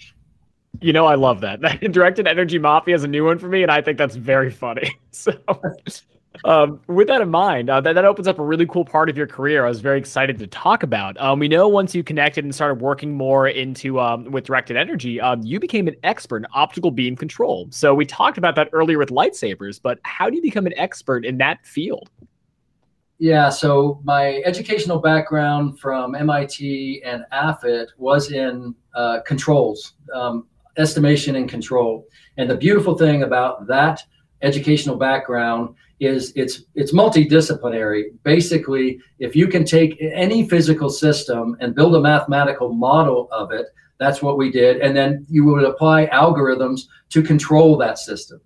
[0.81, 1.61] You know, I love that.
[1.91, 4.97] directed energy mafia is a new one for me, and I think that's very funny.
[5.11, 5.33] So
[6.45, 9.17] um, with that in mind, uh, that, that opens up a really cool part of
[9.17, 9.65] your career.
[9.65, 11.19] I was very excited to talk about.
[11.19, 15.21] Um, we know once you connected and started working more into um, with directed energy,
[15.21, 17.67] um, you became an expert in optical beam control.
[17.69, 21.25] So we talked about that earlier with lightsabers, but how do you become an expert
[21.25, 22.09] in that field?
[23.19, 31.35] Yeah, so my educational background from MIT and AFIT was in uh, controls, um, estimation
[31.35, 32.05] and control.
[32.37, 34.03] And the beautiful thing about that
[34.41, 38.05] educational background is it's it's multidisciplinary.
[38.23, 43.67] Basically, if you can take any physical system and build a mathematical model of it,
[43.99, 48.41] that's what we did, and then you would apply algorithms to control that system.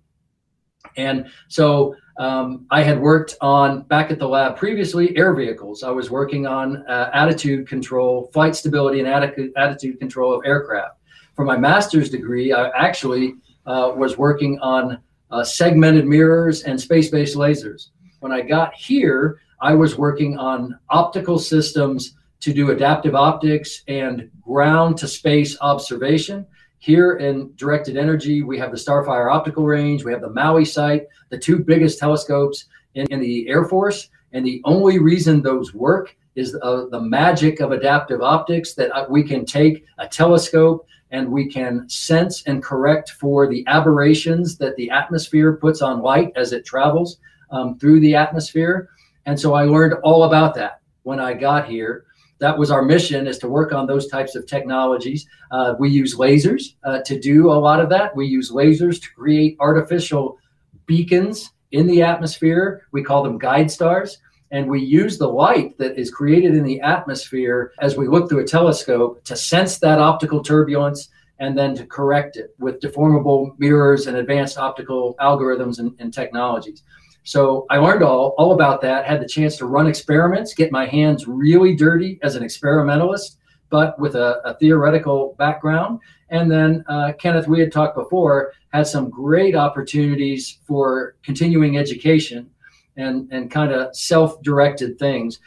[0.96, 5.82] And so um, I had worked on back at the lab previously air vehicles.
[5.82, 10.96] I was working on uh, attitude control, flight stability, and attitude, attitude control of aircraft.
[11.34, 13.34] For my master's degree, I actually
[13.66, 14.98] uh, was working on
[15.30, 17.88] uh, segmented mirrors, and space-based lasers.
[18.20, 24.30] When I got here, I was working on optical systems to do adaptive optics and
[24.40, 26.46] ground to space observation.
[26.78, 31.06] Here in directed energy, we have the Starfire optical range, we have the Maui site,
[31.30, 34.10] the two biggest telescopes in, in the Air Force.
[34.32, 39.06] And the only reason those work is uh, the magic of adaptive optics that uh,
[39.10, 44.76] we can take a telescope and we can sense and correct for the aberrations that
[44.76, 47.18] the atmosphere puts on light as it travels
[47.50, 48.90] um, through the atmosphere.
[49.26, 52.04] And so I learned all about that when I got here.
[52.40, 55.26] That was our mission is to work on those types of technologies.
[55.50, 58.14] Uh, we use lasers uh, to do a lot of that.
[58.14, 60.38] We use lasers to create artificial
[60.86, 62.86] beacons in the atmosphere.
[62.92, 64.18] We call them guide stars.
[64.50, 68.40] And we use the light that is created in the atmosphere as we look through
[68.40, 74.06] a telescope to sense that optical turbulence and then to correct it with deformable mirrors
[74.06, 76.82] and advanced optical algorithms and, and technologies.
[77.24, 80.86] So I learned all, all about that, had the chance to run experiments, get my
[80.86, 83.36] hands really dirty as an experimentalist,
[83.70, 86.00] but with a, a theoretical background.
[86.30, 92.48] And then, uh, Kenneth, we had talked before, had some great opportunities for continuing education
[92.98, 95.40] and and kind of self-directed things.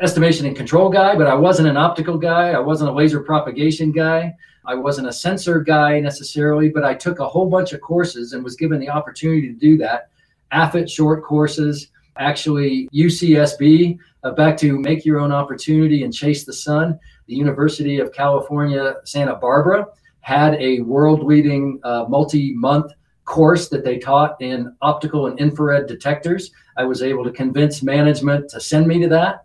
[0.00, 2.50] Estimation and control guy, but I wasn't an optical guy.
[2.50, 4.34] I wasn't a laser propagation guy.
[4.66, 8.44] I wasn't a sensor guy necessarily, but I took a whole bunch of courses and
[8.44, 10.10] was given the opportunity to do that.
[10.52, 16.52] AFIT short courses, actually UCSB, uh, back to make your own opportunity and chase the
[16.52, 16.98] sun.
[17.26, 19.86] The University of California, Santa Barbara
[20.20, 22.92] had a world leading uh, multi month
[23.24, 26.50] course that they taught in optical and infrared detectors.
[26.78, 29.44] I was able to convince management to send me to that.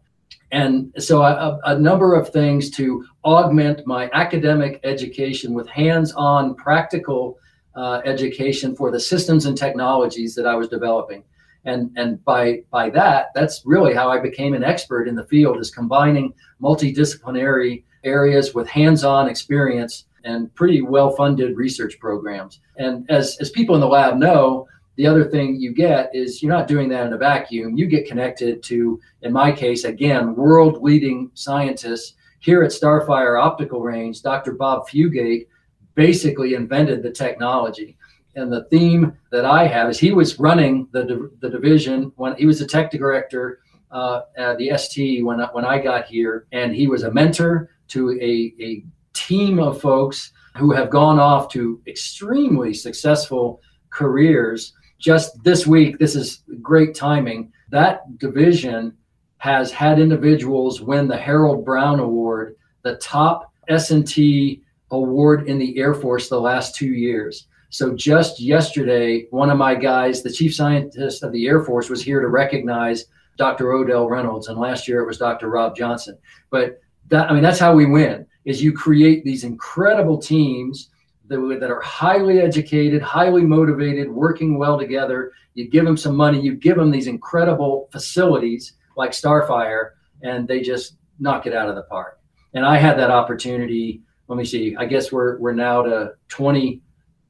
[0.51, 7.39] And so a, a number of things to augment my academic education with hands-on practical
[7.75, 11.23] uh, education for the systems and technologies that I was developing.
[11.65, 15.59] And, and by, by that, that's really how I became an expert in the field
[15.59, 22.59] is combining multidisciplinary areas with hands-on experience and pretty well funded research programs.
[22.77, 26.51] And as, as people in the lab know, the other thing you get is you're
[26.51, 27.77] not doing that in a vacuum.
[27.77, 33.81] You get connected to, in my case, again, world leading scientists here at Starfire Optical
[33.81, 34.21] Range.
[34.21, 34.53] Dr.
[34.53, 35.47] Bob Fugate
[35.95, 37.97] basically invented the technology.
[38.35, 42.45] And the theme that I have is he was running the, the division when he
[42.45, 43.59] was the tech director
[43.91, 46.47] uh, at the ST when, when I got here.
[46.51, 48.83] And he was a mentor to a, a
[49.13, 54.73] team of folks who have gone off to extremely successful careers.
[55.03, 57.51] Just this week, this is great timing.
[57.71, 58.95] that division
[59.37, 65.93] has had individuals win the Harold Brown Award, the top S&T award in the Air
[65.93, 67.47] Force the last two years.
[67.69, 72.01] So just yesterday, one of my guys, the chief scientist of the Air Force, was
[72.01, 73.05] here to recognize
[73.37, 73.73] Dr.
[73.73, 75.49] Odell Reynolds, and last year it was Dr.
[75.49, 76.17] Rob Johnson.
[76.49, 76.79] But
[77.09, 80.91] that, I mean, that's how we win: is you create these incredible teams
[81.33, 85.31] that, that are highly educated, highly motivated, working well together.
[85.53, 90.61] You give them some money, you give them these incredible facilities like Starfire, and they
[90.61, 92.19] just knock it out of the park.
[92.53, 94.01] And I had that opportunity.
[94.27, 94.75] Let me see.
[94.75, 96.81] I guess we're we're now to 20,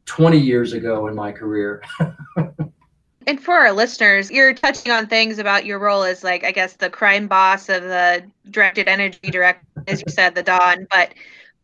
[0.06, 1.82] 20 years ago in my career.
[3.28, 6.74] and for our listeners, you're touching on things about your role as like I guess
[6.76, 10.88] the crime boss of the directed energy direct, as you said, the Don.
[10.92, 11.14] But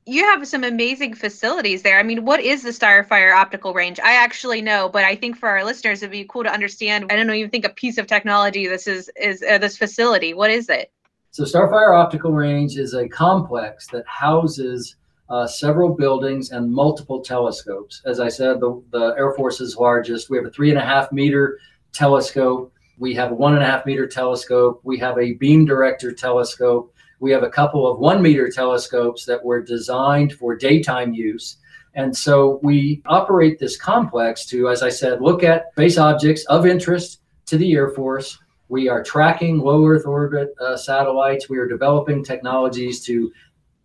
[0.09, 1.99] you have some amazing facilities there.
[1.99, 3.99] I mean, what is the Starfire optical range?
[3.99, 7.05] I actually know, but I think for our listeners, it'd be cool to understand.
[7.11, 10.33] I don't know even think a piece of technology this is is uh, this facility.
[10.33, 10.91] What is it?
[11.31, 14.95] So Starfire Optical Range is a complex that houses
[15.29, 18.01] uh, several buildings and multiple telescopes.
[18.05, 20.29] As I said, the, the Air Force's largest.
[20.29, 21.59] We have a three and a half meter
[21.93, 22.73] telescope.
[22.97, 24.81] We have a one and a half meter telescope.
[24.83, 26.93] We have a beam director telescope.
[27.19, 31.57] We have a couple of one meter telescopes that were designed for daytime use.
[31.95, 36.65] And so we operate this complex to, as I said, look at space objects of
[36.65, 38.37] interest to the Air Force.
[38.69, 41.49] We are tracking low Earth orbit uh, satellites.
[41.49, 43.31] We are developing technologies to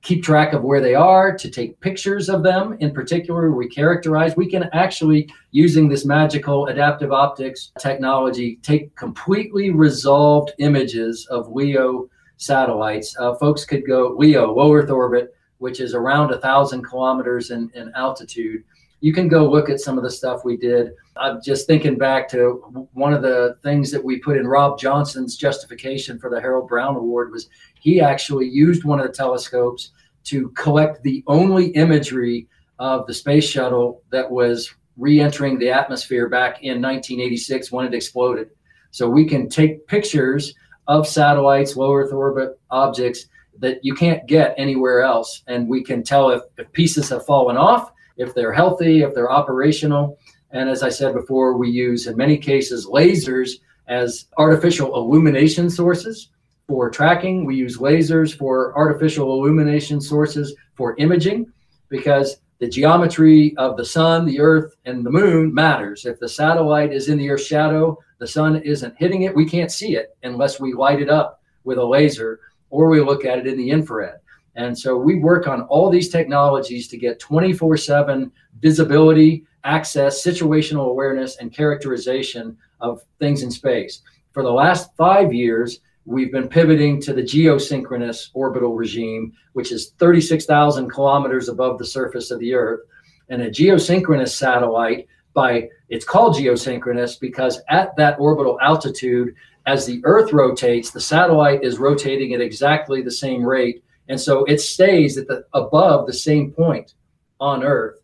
[0.02, 2.76] keep track of where they are, to take pictures of them.
[2.80, 4.36] In particular, we characterize.
[4.36, 12.10] We can actually, using this magical adaptive optics technology, take completely resolved images of LEO
[12.44, 13.16] satellites.
[13.18, 17.70] Uh, folks could go LEO, low Earth orbit, which is around a thousand kilometers in,
[17.74, 18.64] in altitude.
[19.00, 20.92] You can go look at some of the stuff we did.
[21.16, 25.36] I'm just thinking back to one of the things that we put in Rob Johnson's
[25.36, 27.48] justification for the Harold Brown Award was
[27.80, 29.90] he actually used one of the telescopes
[30.24, 36.62] to collect the only imagery of the space shuttle that was re-entering the atmosphere back
[36.62, 38.50] in 1986 when it exploded.
[38.90, 40.54] So we can take pictures
[40.86, 43.26] of satellites, low Earth orbit objects
[43.58, 45.42] that you can't get anywhere else.
[45.46, 49.30] And we can tell if, if pieces have fallen off, if they're healthy, if they're
[49.30, 50.18] operational.
[50.50, 53.52] And as I said before, we use in many cases lasers
[53.88, 56.30] as artificial illumination sources
[56.66, 57.44] for tracking.
[57.44, 61.52] We use lasers for artificial illumination sources for imaging
[61.88, 66.06] because the geometry of the sun, the earth, and the moon matters.
[66.06, 69.70] If the satellite is in the earth's shadow, the sun isn't hitting it, we can't
[69.70, 72.40] see it unless we light it up with a laser
[72.70, 74.20] or we look at it in the infrared.
[74.54, 80.88] And so we work on all these technologies to get 24 7 visibility, access, situational
[80.88, 84.00] awareness, and characterization of things in space.
[84.32, 89.90] For the last five years, we've been pivoting to the geosynchronous orbital regime, which is
[89.98, 92.80] 36,000 kilometers above the surface of the Earth.
[93.28, 99.34] And a geosynchronous satellite, by it's called geosynchronous because at that orbital altitude,
[99.66, 104.44] as the Earth rotates, the satellite is rotating at exactly the same rate, and so
[104.44, 106.94] it stays at the above the same point
[107.40, 108.00] on Earth,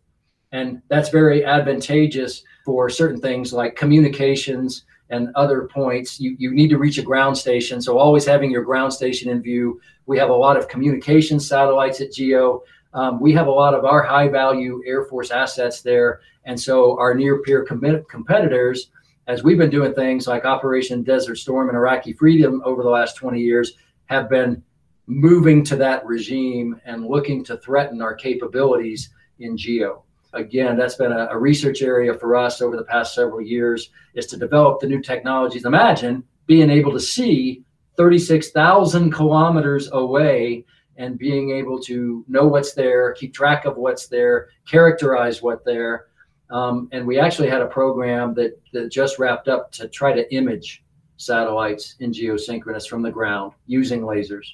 [0.51, 6.69] and that's very advantageous for certain things like communications and other points, you, you need
[6.69, 7.81] to reach a ground station.
[7.81, 9.79] So always having your ground station in view.
[10.05, 12.63] We have a lot of communication satellites at GEO.
[12.93, 16.21] Um, we have a lot of our high value Air Force assets there.
[16.45, 18.89] And so our near peer com- competitors,
[19.27, 23.17] as we've been doing things like Operation Desert Storm and Iraqi Freedom over the last
[23.17, 23.73] 20 years,
[24.05, 24.63] have been
[25.07, 29.09] moving to that regime and looking to threaten our capabilities
[29.39, 30.03] in GEO
[30.33, 34.25] again, that's been a, a, research area for us over the past several years is
[34.27, 35.65] to develop the new technologies.
[35.65, 37.63] Imagine being able to see
[37.97, 40.65] 36,000 kilometers away
[40.97, 46.07] and being able to know what's there, keep track of what's there, characterize what there.
[46.49, 50.33] Um, and we actually had a program that, that just wrapped up to try to
[50.33, 50.83] image
[51.17, 54.45] satellites in geosynchronous from the ground using lasers.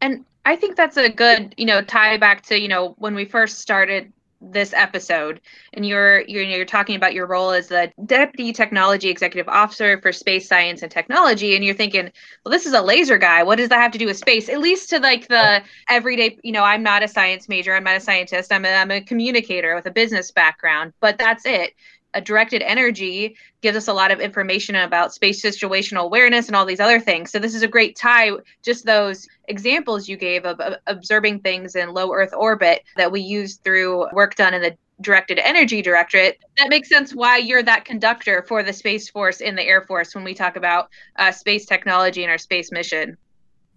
[0.00, 3.24] And I think that's a good, you know, tie back to, you know, when we
[3.24, 5.40] first started this episode
[5.74, 10.12] and you're you're you're talking about your role as the deputy technology executive officer for
[10.12, 12.10] space science and technology and you're thinking
[12.44, 13.42] well this is a laser guy.
[13.42, 14.48] What does that have to do with space?
[14.48, 17.74] At least to like the everyday you know i'm not a science major.
[17.74, 18.52] I'm not a scientist.
[18.52, 21.74] I'm a, I'm a communicator with a business background but that's it
[22.14, 26.66] a directed energy gives us a lot of information about space situational awareness and all
[26.66, 27.30] these other things.
[27.30, 28.30] So this is a great tie,
[28.62, 33.20] just those examples you gave of, of observing things in low Earth orbit that we
[33.20, 36.38] use through work done in the directed energy directorate.
[36.58, 40.14] That makes sense why you're that conductor for the Space Force in the Air Force
[40.14, 43.16] when we talk about uh, space technology and our space mission.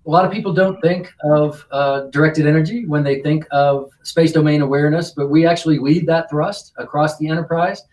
[0.06, 4.34] A lot of people don't think of uh, directed energy when they think of space
[4.34, 7.84] domain awareness, but we actually lead that thrust across the enterprise.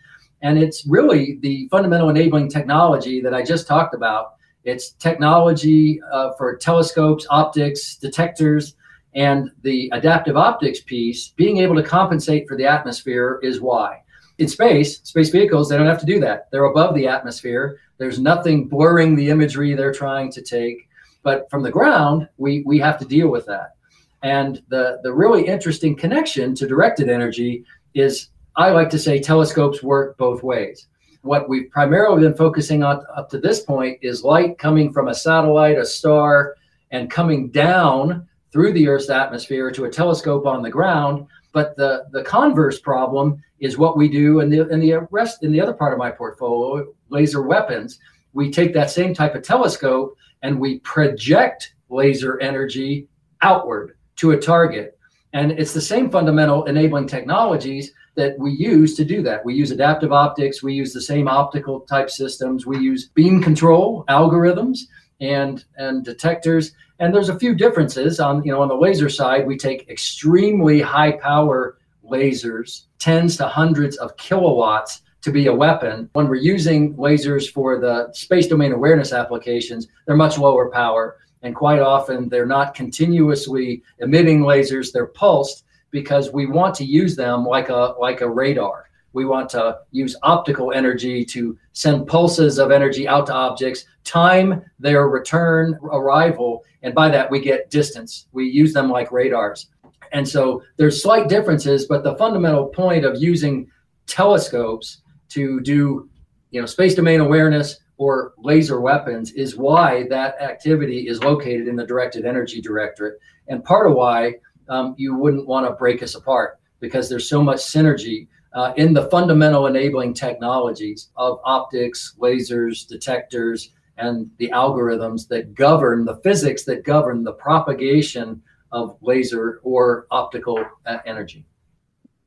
[0.41, 4.33] And it's really the fundamental enabling technology that I just talked about.
[4.63, 8.75] It's technology uh, for telescopes, optics, detectors,
[9.13, 14.01] and the adaptive optics piece, being able to compensate for the atmosphere is why.
[14.37, 16.49] In space, space vehicles, they don't have to do that.
[16.51, 17.79] They're above the atmosphere.
[17.97, 20.87] There's nothing blurring the imagery they're trying to take.
[21.23, 23.75] But from the ground, we, we have to deal with that.
[24.23, 29.81] And the, the really interesting connection to directed energy is I like to say telescopes
[29.81, 30.87] work both ways.
[31.21, 35.15] What we've primarily been focusing on up to this point is light coming from a
[35.15, 36.55] satellite, a star,
[36.91, 41.25] and coming down through the Earth's atmosphere to a telescope on the ground.
[41.53, 45.51] But the, the converse problem is what we do in the in the rest in
[45.51, 47.99] the other part of my portfolio, laser weapons.
[48.33, 53.07] We take that same type of telescope and we project laser energy
[53.41, 54.97] outward to a target.
[55.33, 59.45] And it's the same fundamental enabling technologies that we use to do that.
[59.45, 64.03] We use adaptive optics, we use the same optical type systems, we use beam control
[64.09, 64.79] algorithms
[65.21, 69.47] and and detectors and there's a few differences on you know on the laser side
[69.47, 76.09] we take extremely high power lasers tens to hundreds of kilowatts to be a weapon
[76.13, 81.55] when we're using lasers for the space domain awareness applications they're much lower power and
[81.55, 87.45] quite often they're not continuously emitting lasers they're pulsed because we want to use them
[87.45, 92.71] like a like a radar we want to use optical energy to send pulses of
[92.71, 98.27] energy out to objects, time their return arrival, and by that we get distance.
[98.31, 99.67] We use them like radars.
[100.13, 103.69] And so there's slight differences, but the fundamental point of using
[104.07, 106.09] telescopes to do,
[106.51, 111.75] you know, space domain awareness or laser weapons is why that activity is located in
[111.75, 113.19] the directed energy directorate.
[113.47, 114.35] And part of why
[114.69, 118.93] um, you wouldn't want to break us apart because there's so much synergy uh, in
[118.93, 126.63] the fundamental enabling technologies of optics, lasers, detectors, and the algorithms that govern the physics
[126.65, 128.41] that govern the propagation
[128.71, 131.45] of laser or optical uh, energy.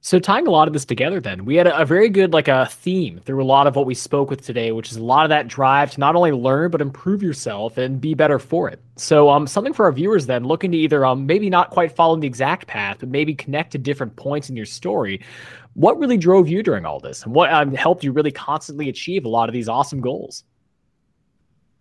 [0.04, 2.46] So tying a lot of this together, then we had a, a, very good like
[2.46, 5.24] a theme through a lot of what we spoke with today, which is a lot
[5.24, 8.82] of that drive to not only learn but improve yourself and be better for it.
[8.96, 12.16] So um, something for our viewers then looking to either um maybe not quite follow
[12.16, 15.22] the exact path, but maybe connect to different points in your story.
[15.72, 19.24] What really drove you during all this, and what um, helped you really constantly achieve
[19.24, 20.44] a lot of these awesome goals?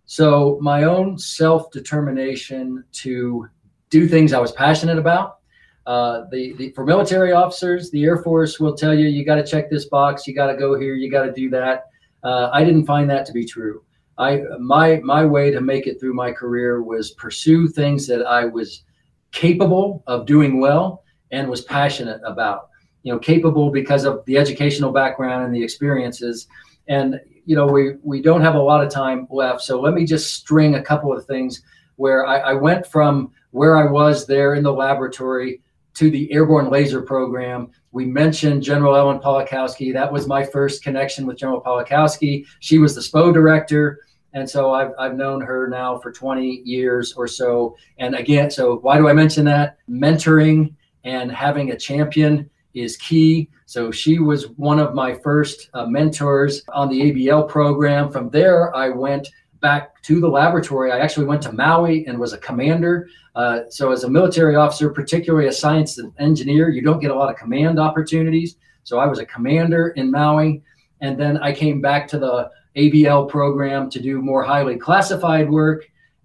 [0.06, 3.50] So my own self determination to
[3.90, 5.40] do things I was passionate about
[5.86, 9.46] uh, the, the for military officers, the Air Force will tell you you got to
[9.46, 11.86] check this box, you got to go here, you got to do that.
[12.22, 13.82] Uh, I didn't find that to be true.
[14.16, 18.44] I my my way to make it through my career was pursue things that I
[18.44, 18.84] was
[19.32, 22.68] capable of doing well and was passionate about.
[23.02, 26.46] You know, capable because of the educational background and the experiences.
[26.88, 30.06] And you know, we we don't have a lot of time left, so let me
[30.06, 31.62] just string a couple of things
[31.96, 35.60] where I, I went from where I was there in the laboratory
[35.94, 37.70] to the airborne laser program.
[37.92, 39.92] We mentioned General Ellen Pawlikowski.
[39.92, 42.46] That was my first connection with General Pawlikowski.
[42.60, 44.00] She was the SPO director.
[44.32, 47.76] And so I've, I've known her now for 20 years or so.
[47.98, 49.78] And again, so why do I mention that?
[49.88, 50.74] Mentoring
[51.04, 53.48] and having a champion is key.
[53.66, 58.10] So she was one of my first uh, mentors on the ABL program.
[58.10, 59.28] From there, I went
[59.64, 60.92] back to the laboratory.
[60.92, 63.08] I actually went to Maui and was a commander.
[63.34, 67.30] Uh, so, as a military officer, particularly a science engineer, you don't get a lot
[67.32, 68.56] of command opportunities.
[68.82, 70.62] So, I was a commander in Maui.
[71.00, 75.84] And then I came back to the ABL program to do more highly classified work.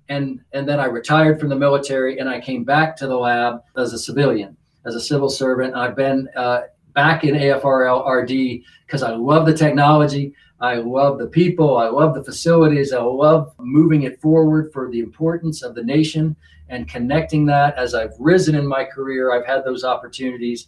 [0.10, 3.62] And, and then I retired from the military and I came back to the lab
[3.78, 5.76] as a civilian, as a civil servant.
[5.76, 6.62] I've been uh,
[6.94, 10.34] back in AFRL RD because I love the technology.
[10.62, 11.78] I love the people.
[11.78, 12.92] I love the facilities.
[12.92, 16.36] I love moving it forward for the importance of the nation
[16.68, 17.78] and connecting that.
[17.78, 20.68] As I've risen in my career, I've had those opportunities.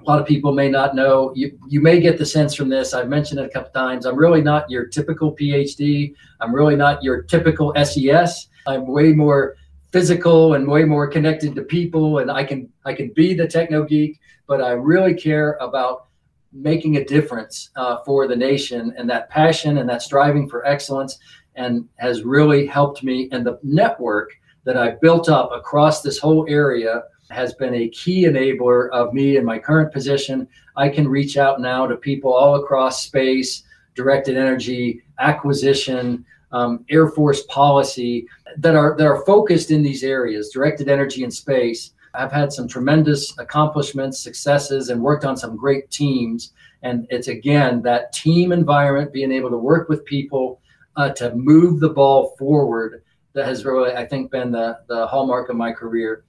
[0.00, 1.32] A lot of people may not know.
[1.34, 2.92] You, you may get the sense from this.
[2.92, 4.04] I've mentioned it a couple times.
[4.06, 6.14] I'm really not your typical PhD.
[6.40, 8.48] I'm really not your typical SES.
[8.66, 9.56] I'm way more
[9.92, 13.84] physical and way more connected to people and I can I can be the techno
[13.84, 16.06] geek, but I really care about
[16.52, 21.18] making a difference uh, for the nation and that passion and that striving for excellence
[21.54, 24.30] and has really helped me and the network
[24.64, 29.36] that I've built up across this whole area has been a key enabler of me
[29.36, 30.46] in my current position.
[30.76, 33.62] I can reach out now to people all across space,
[33.94, 38.26] directed energy, acquisition, um, Air Force policy
[38.58, 41.92] that are that are focused in these areas, directed energy and space.
[42.14, 46.52] I've had some tremendous accomplishments, successes, and worked on some great teams.
[46.82, 50.60] And it's again that team environment, being able to work with people
[50.96, 53.02] uh, to move the ball forward
[53.32, 56.24] that has really, I think, been the, the hallmark of my career.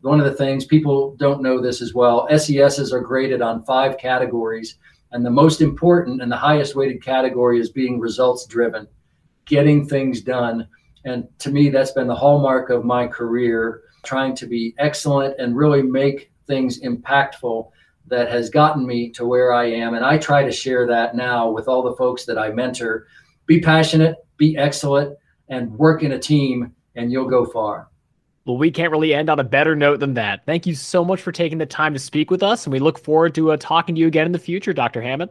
[0.00, 3.98] One of the things people don't know this as well SESs are graded on five
[3.98, 4.78] categories.
[5.12, 8.86] And the most important and the highest weighted category is being results driven,
[9.44, 10.66] getting things done.
[11.04, 15.56] And to me, that's been the hallmark of my career, trying to be excellent and
[15.56, 17.70] really make things impactful
[18.06, 19.94] that has gotten me to where I am.
[19.94, 23.06] And I try to share that now with all the folks that I mentor.
[23.46, 25.16] Be passionate, be excellent,
[25.48, 27.88] and work in a team, and you'll go far.
[28.44, 30.46] Well, we can't really end on a better note than that.
[30.46, 32.98] Thank you so much for taking the time to speak with us, and we look
[32.98, 35.02] forward to uh, talking to you again in the future, Dr.
[35.02, 35.30] Hammond.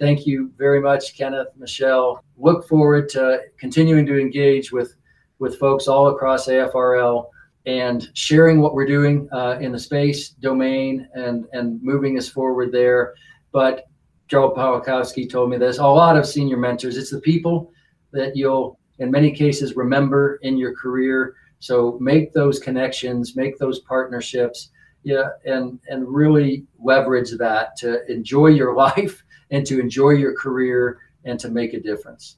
[0.00, 2.24] Thank you very much, Kenneth, Michelle.
[2.36, 4.96] Look forward to continuing to engage with,
[5.38, 7.26] with folks all across AFRL
[7.66, 12.72] and sharing what we're doing uh, in the space domain and, and moving us forward
[12.72, 13.14] there.
[13.52, 13.86] But
[14.28, 17.72] Joe Pawlikowski told me this a lot of senior mentors, it's the people
[18.12, 21.34] that you'll in many cases remember in your career.
[21.58, 24.70] So make those connections, make those partnerships,
[25.02, 30.98] yeah, and and really leverage that to enjoy your life and to enjoy your career
[31.24, 32.36] and to make a difference.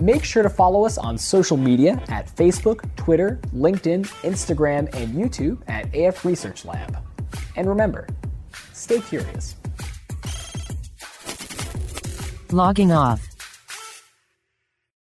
[0.00, 5.58] Make sure to follow us on social media at Facebook, Twitter, LinkedIn, Instagram, and YouTube
[5.68, 6.96] at AF Research Lab.
[7.56, 8.06] And remember,
[8.72, 9.54] stay curious.
[12.50, 13.33] Logging off.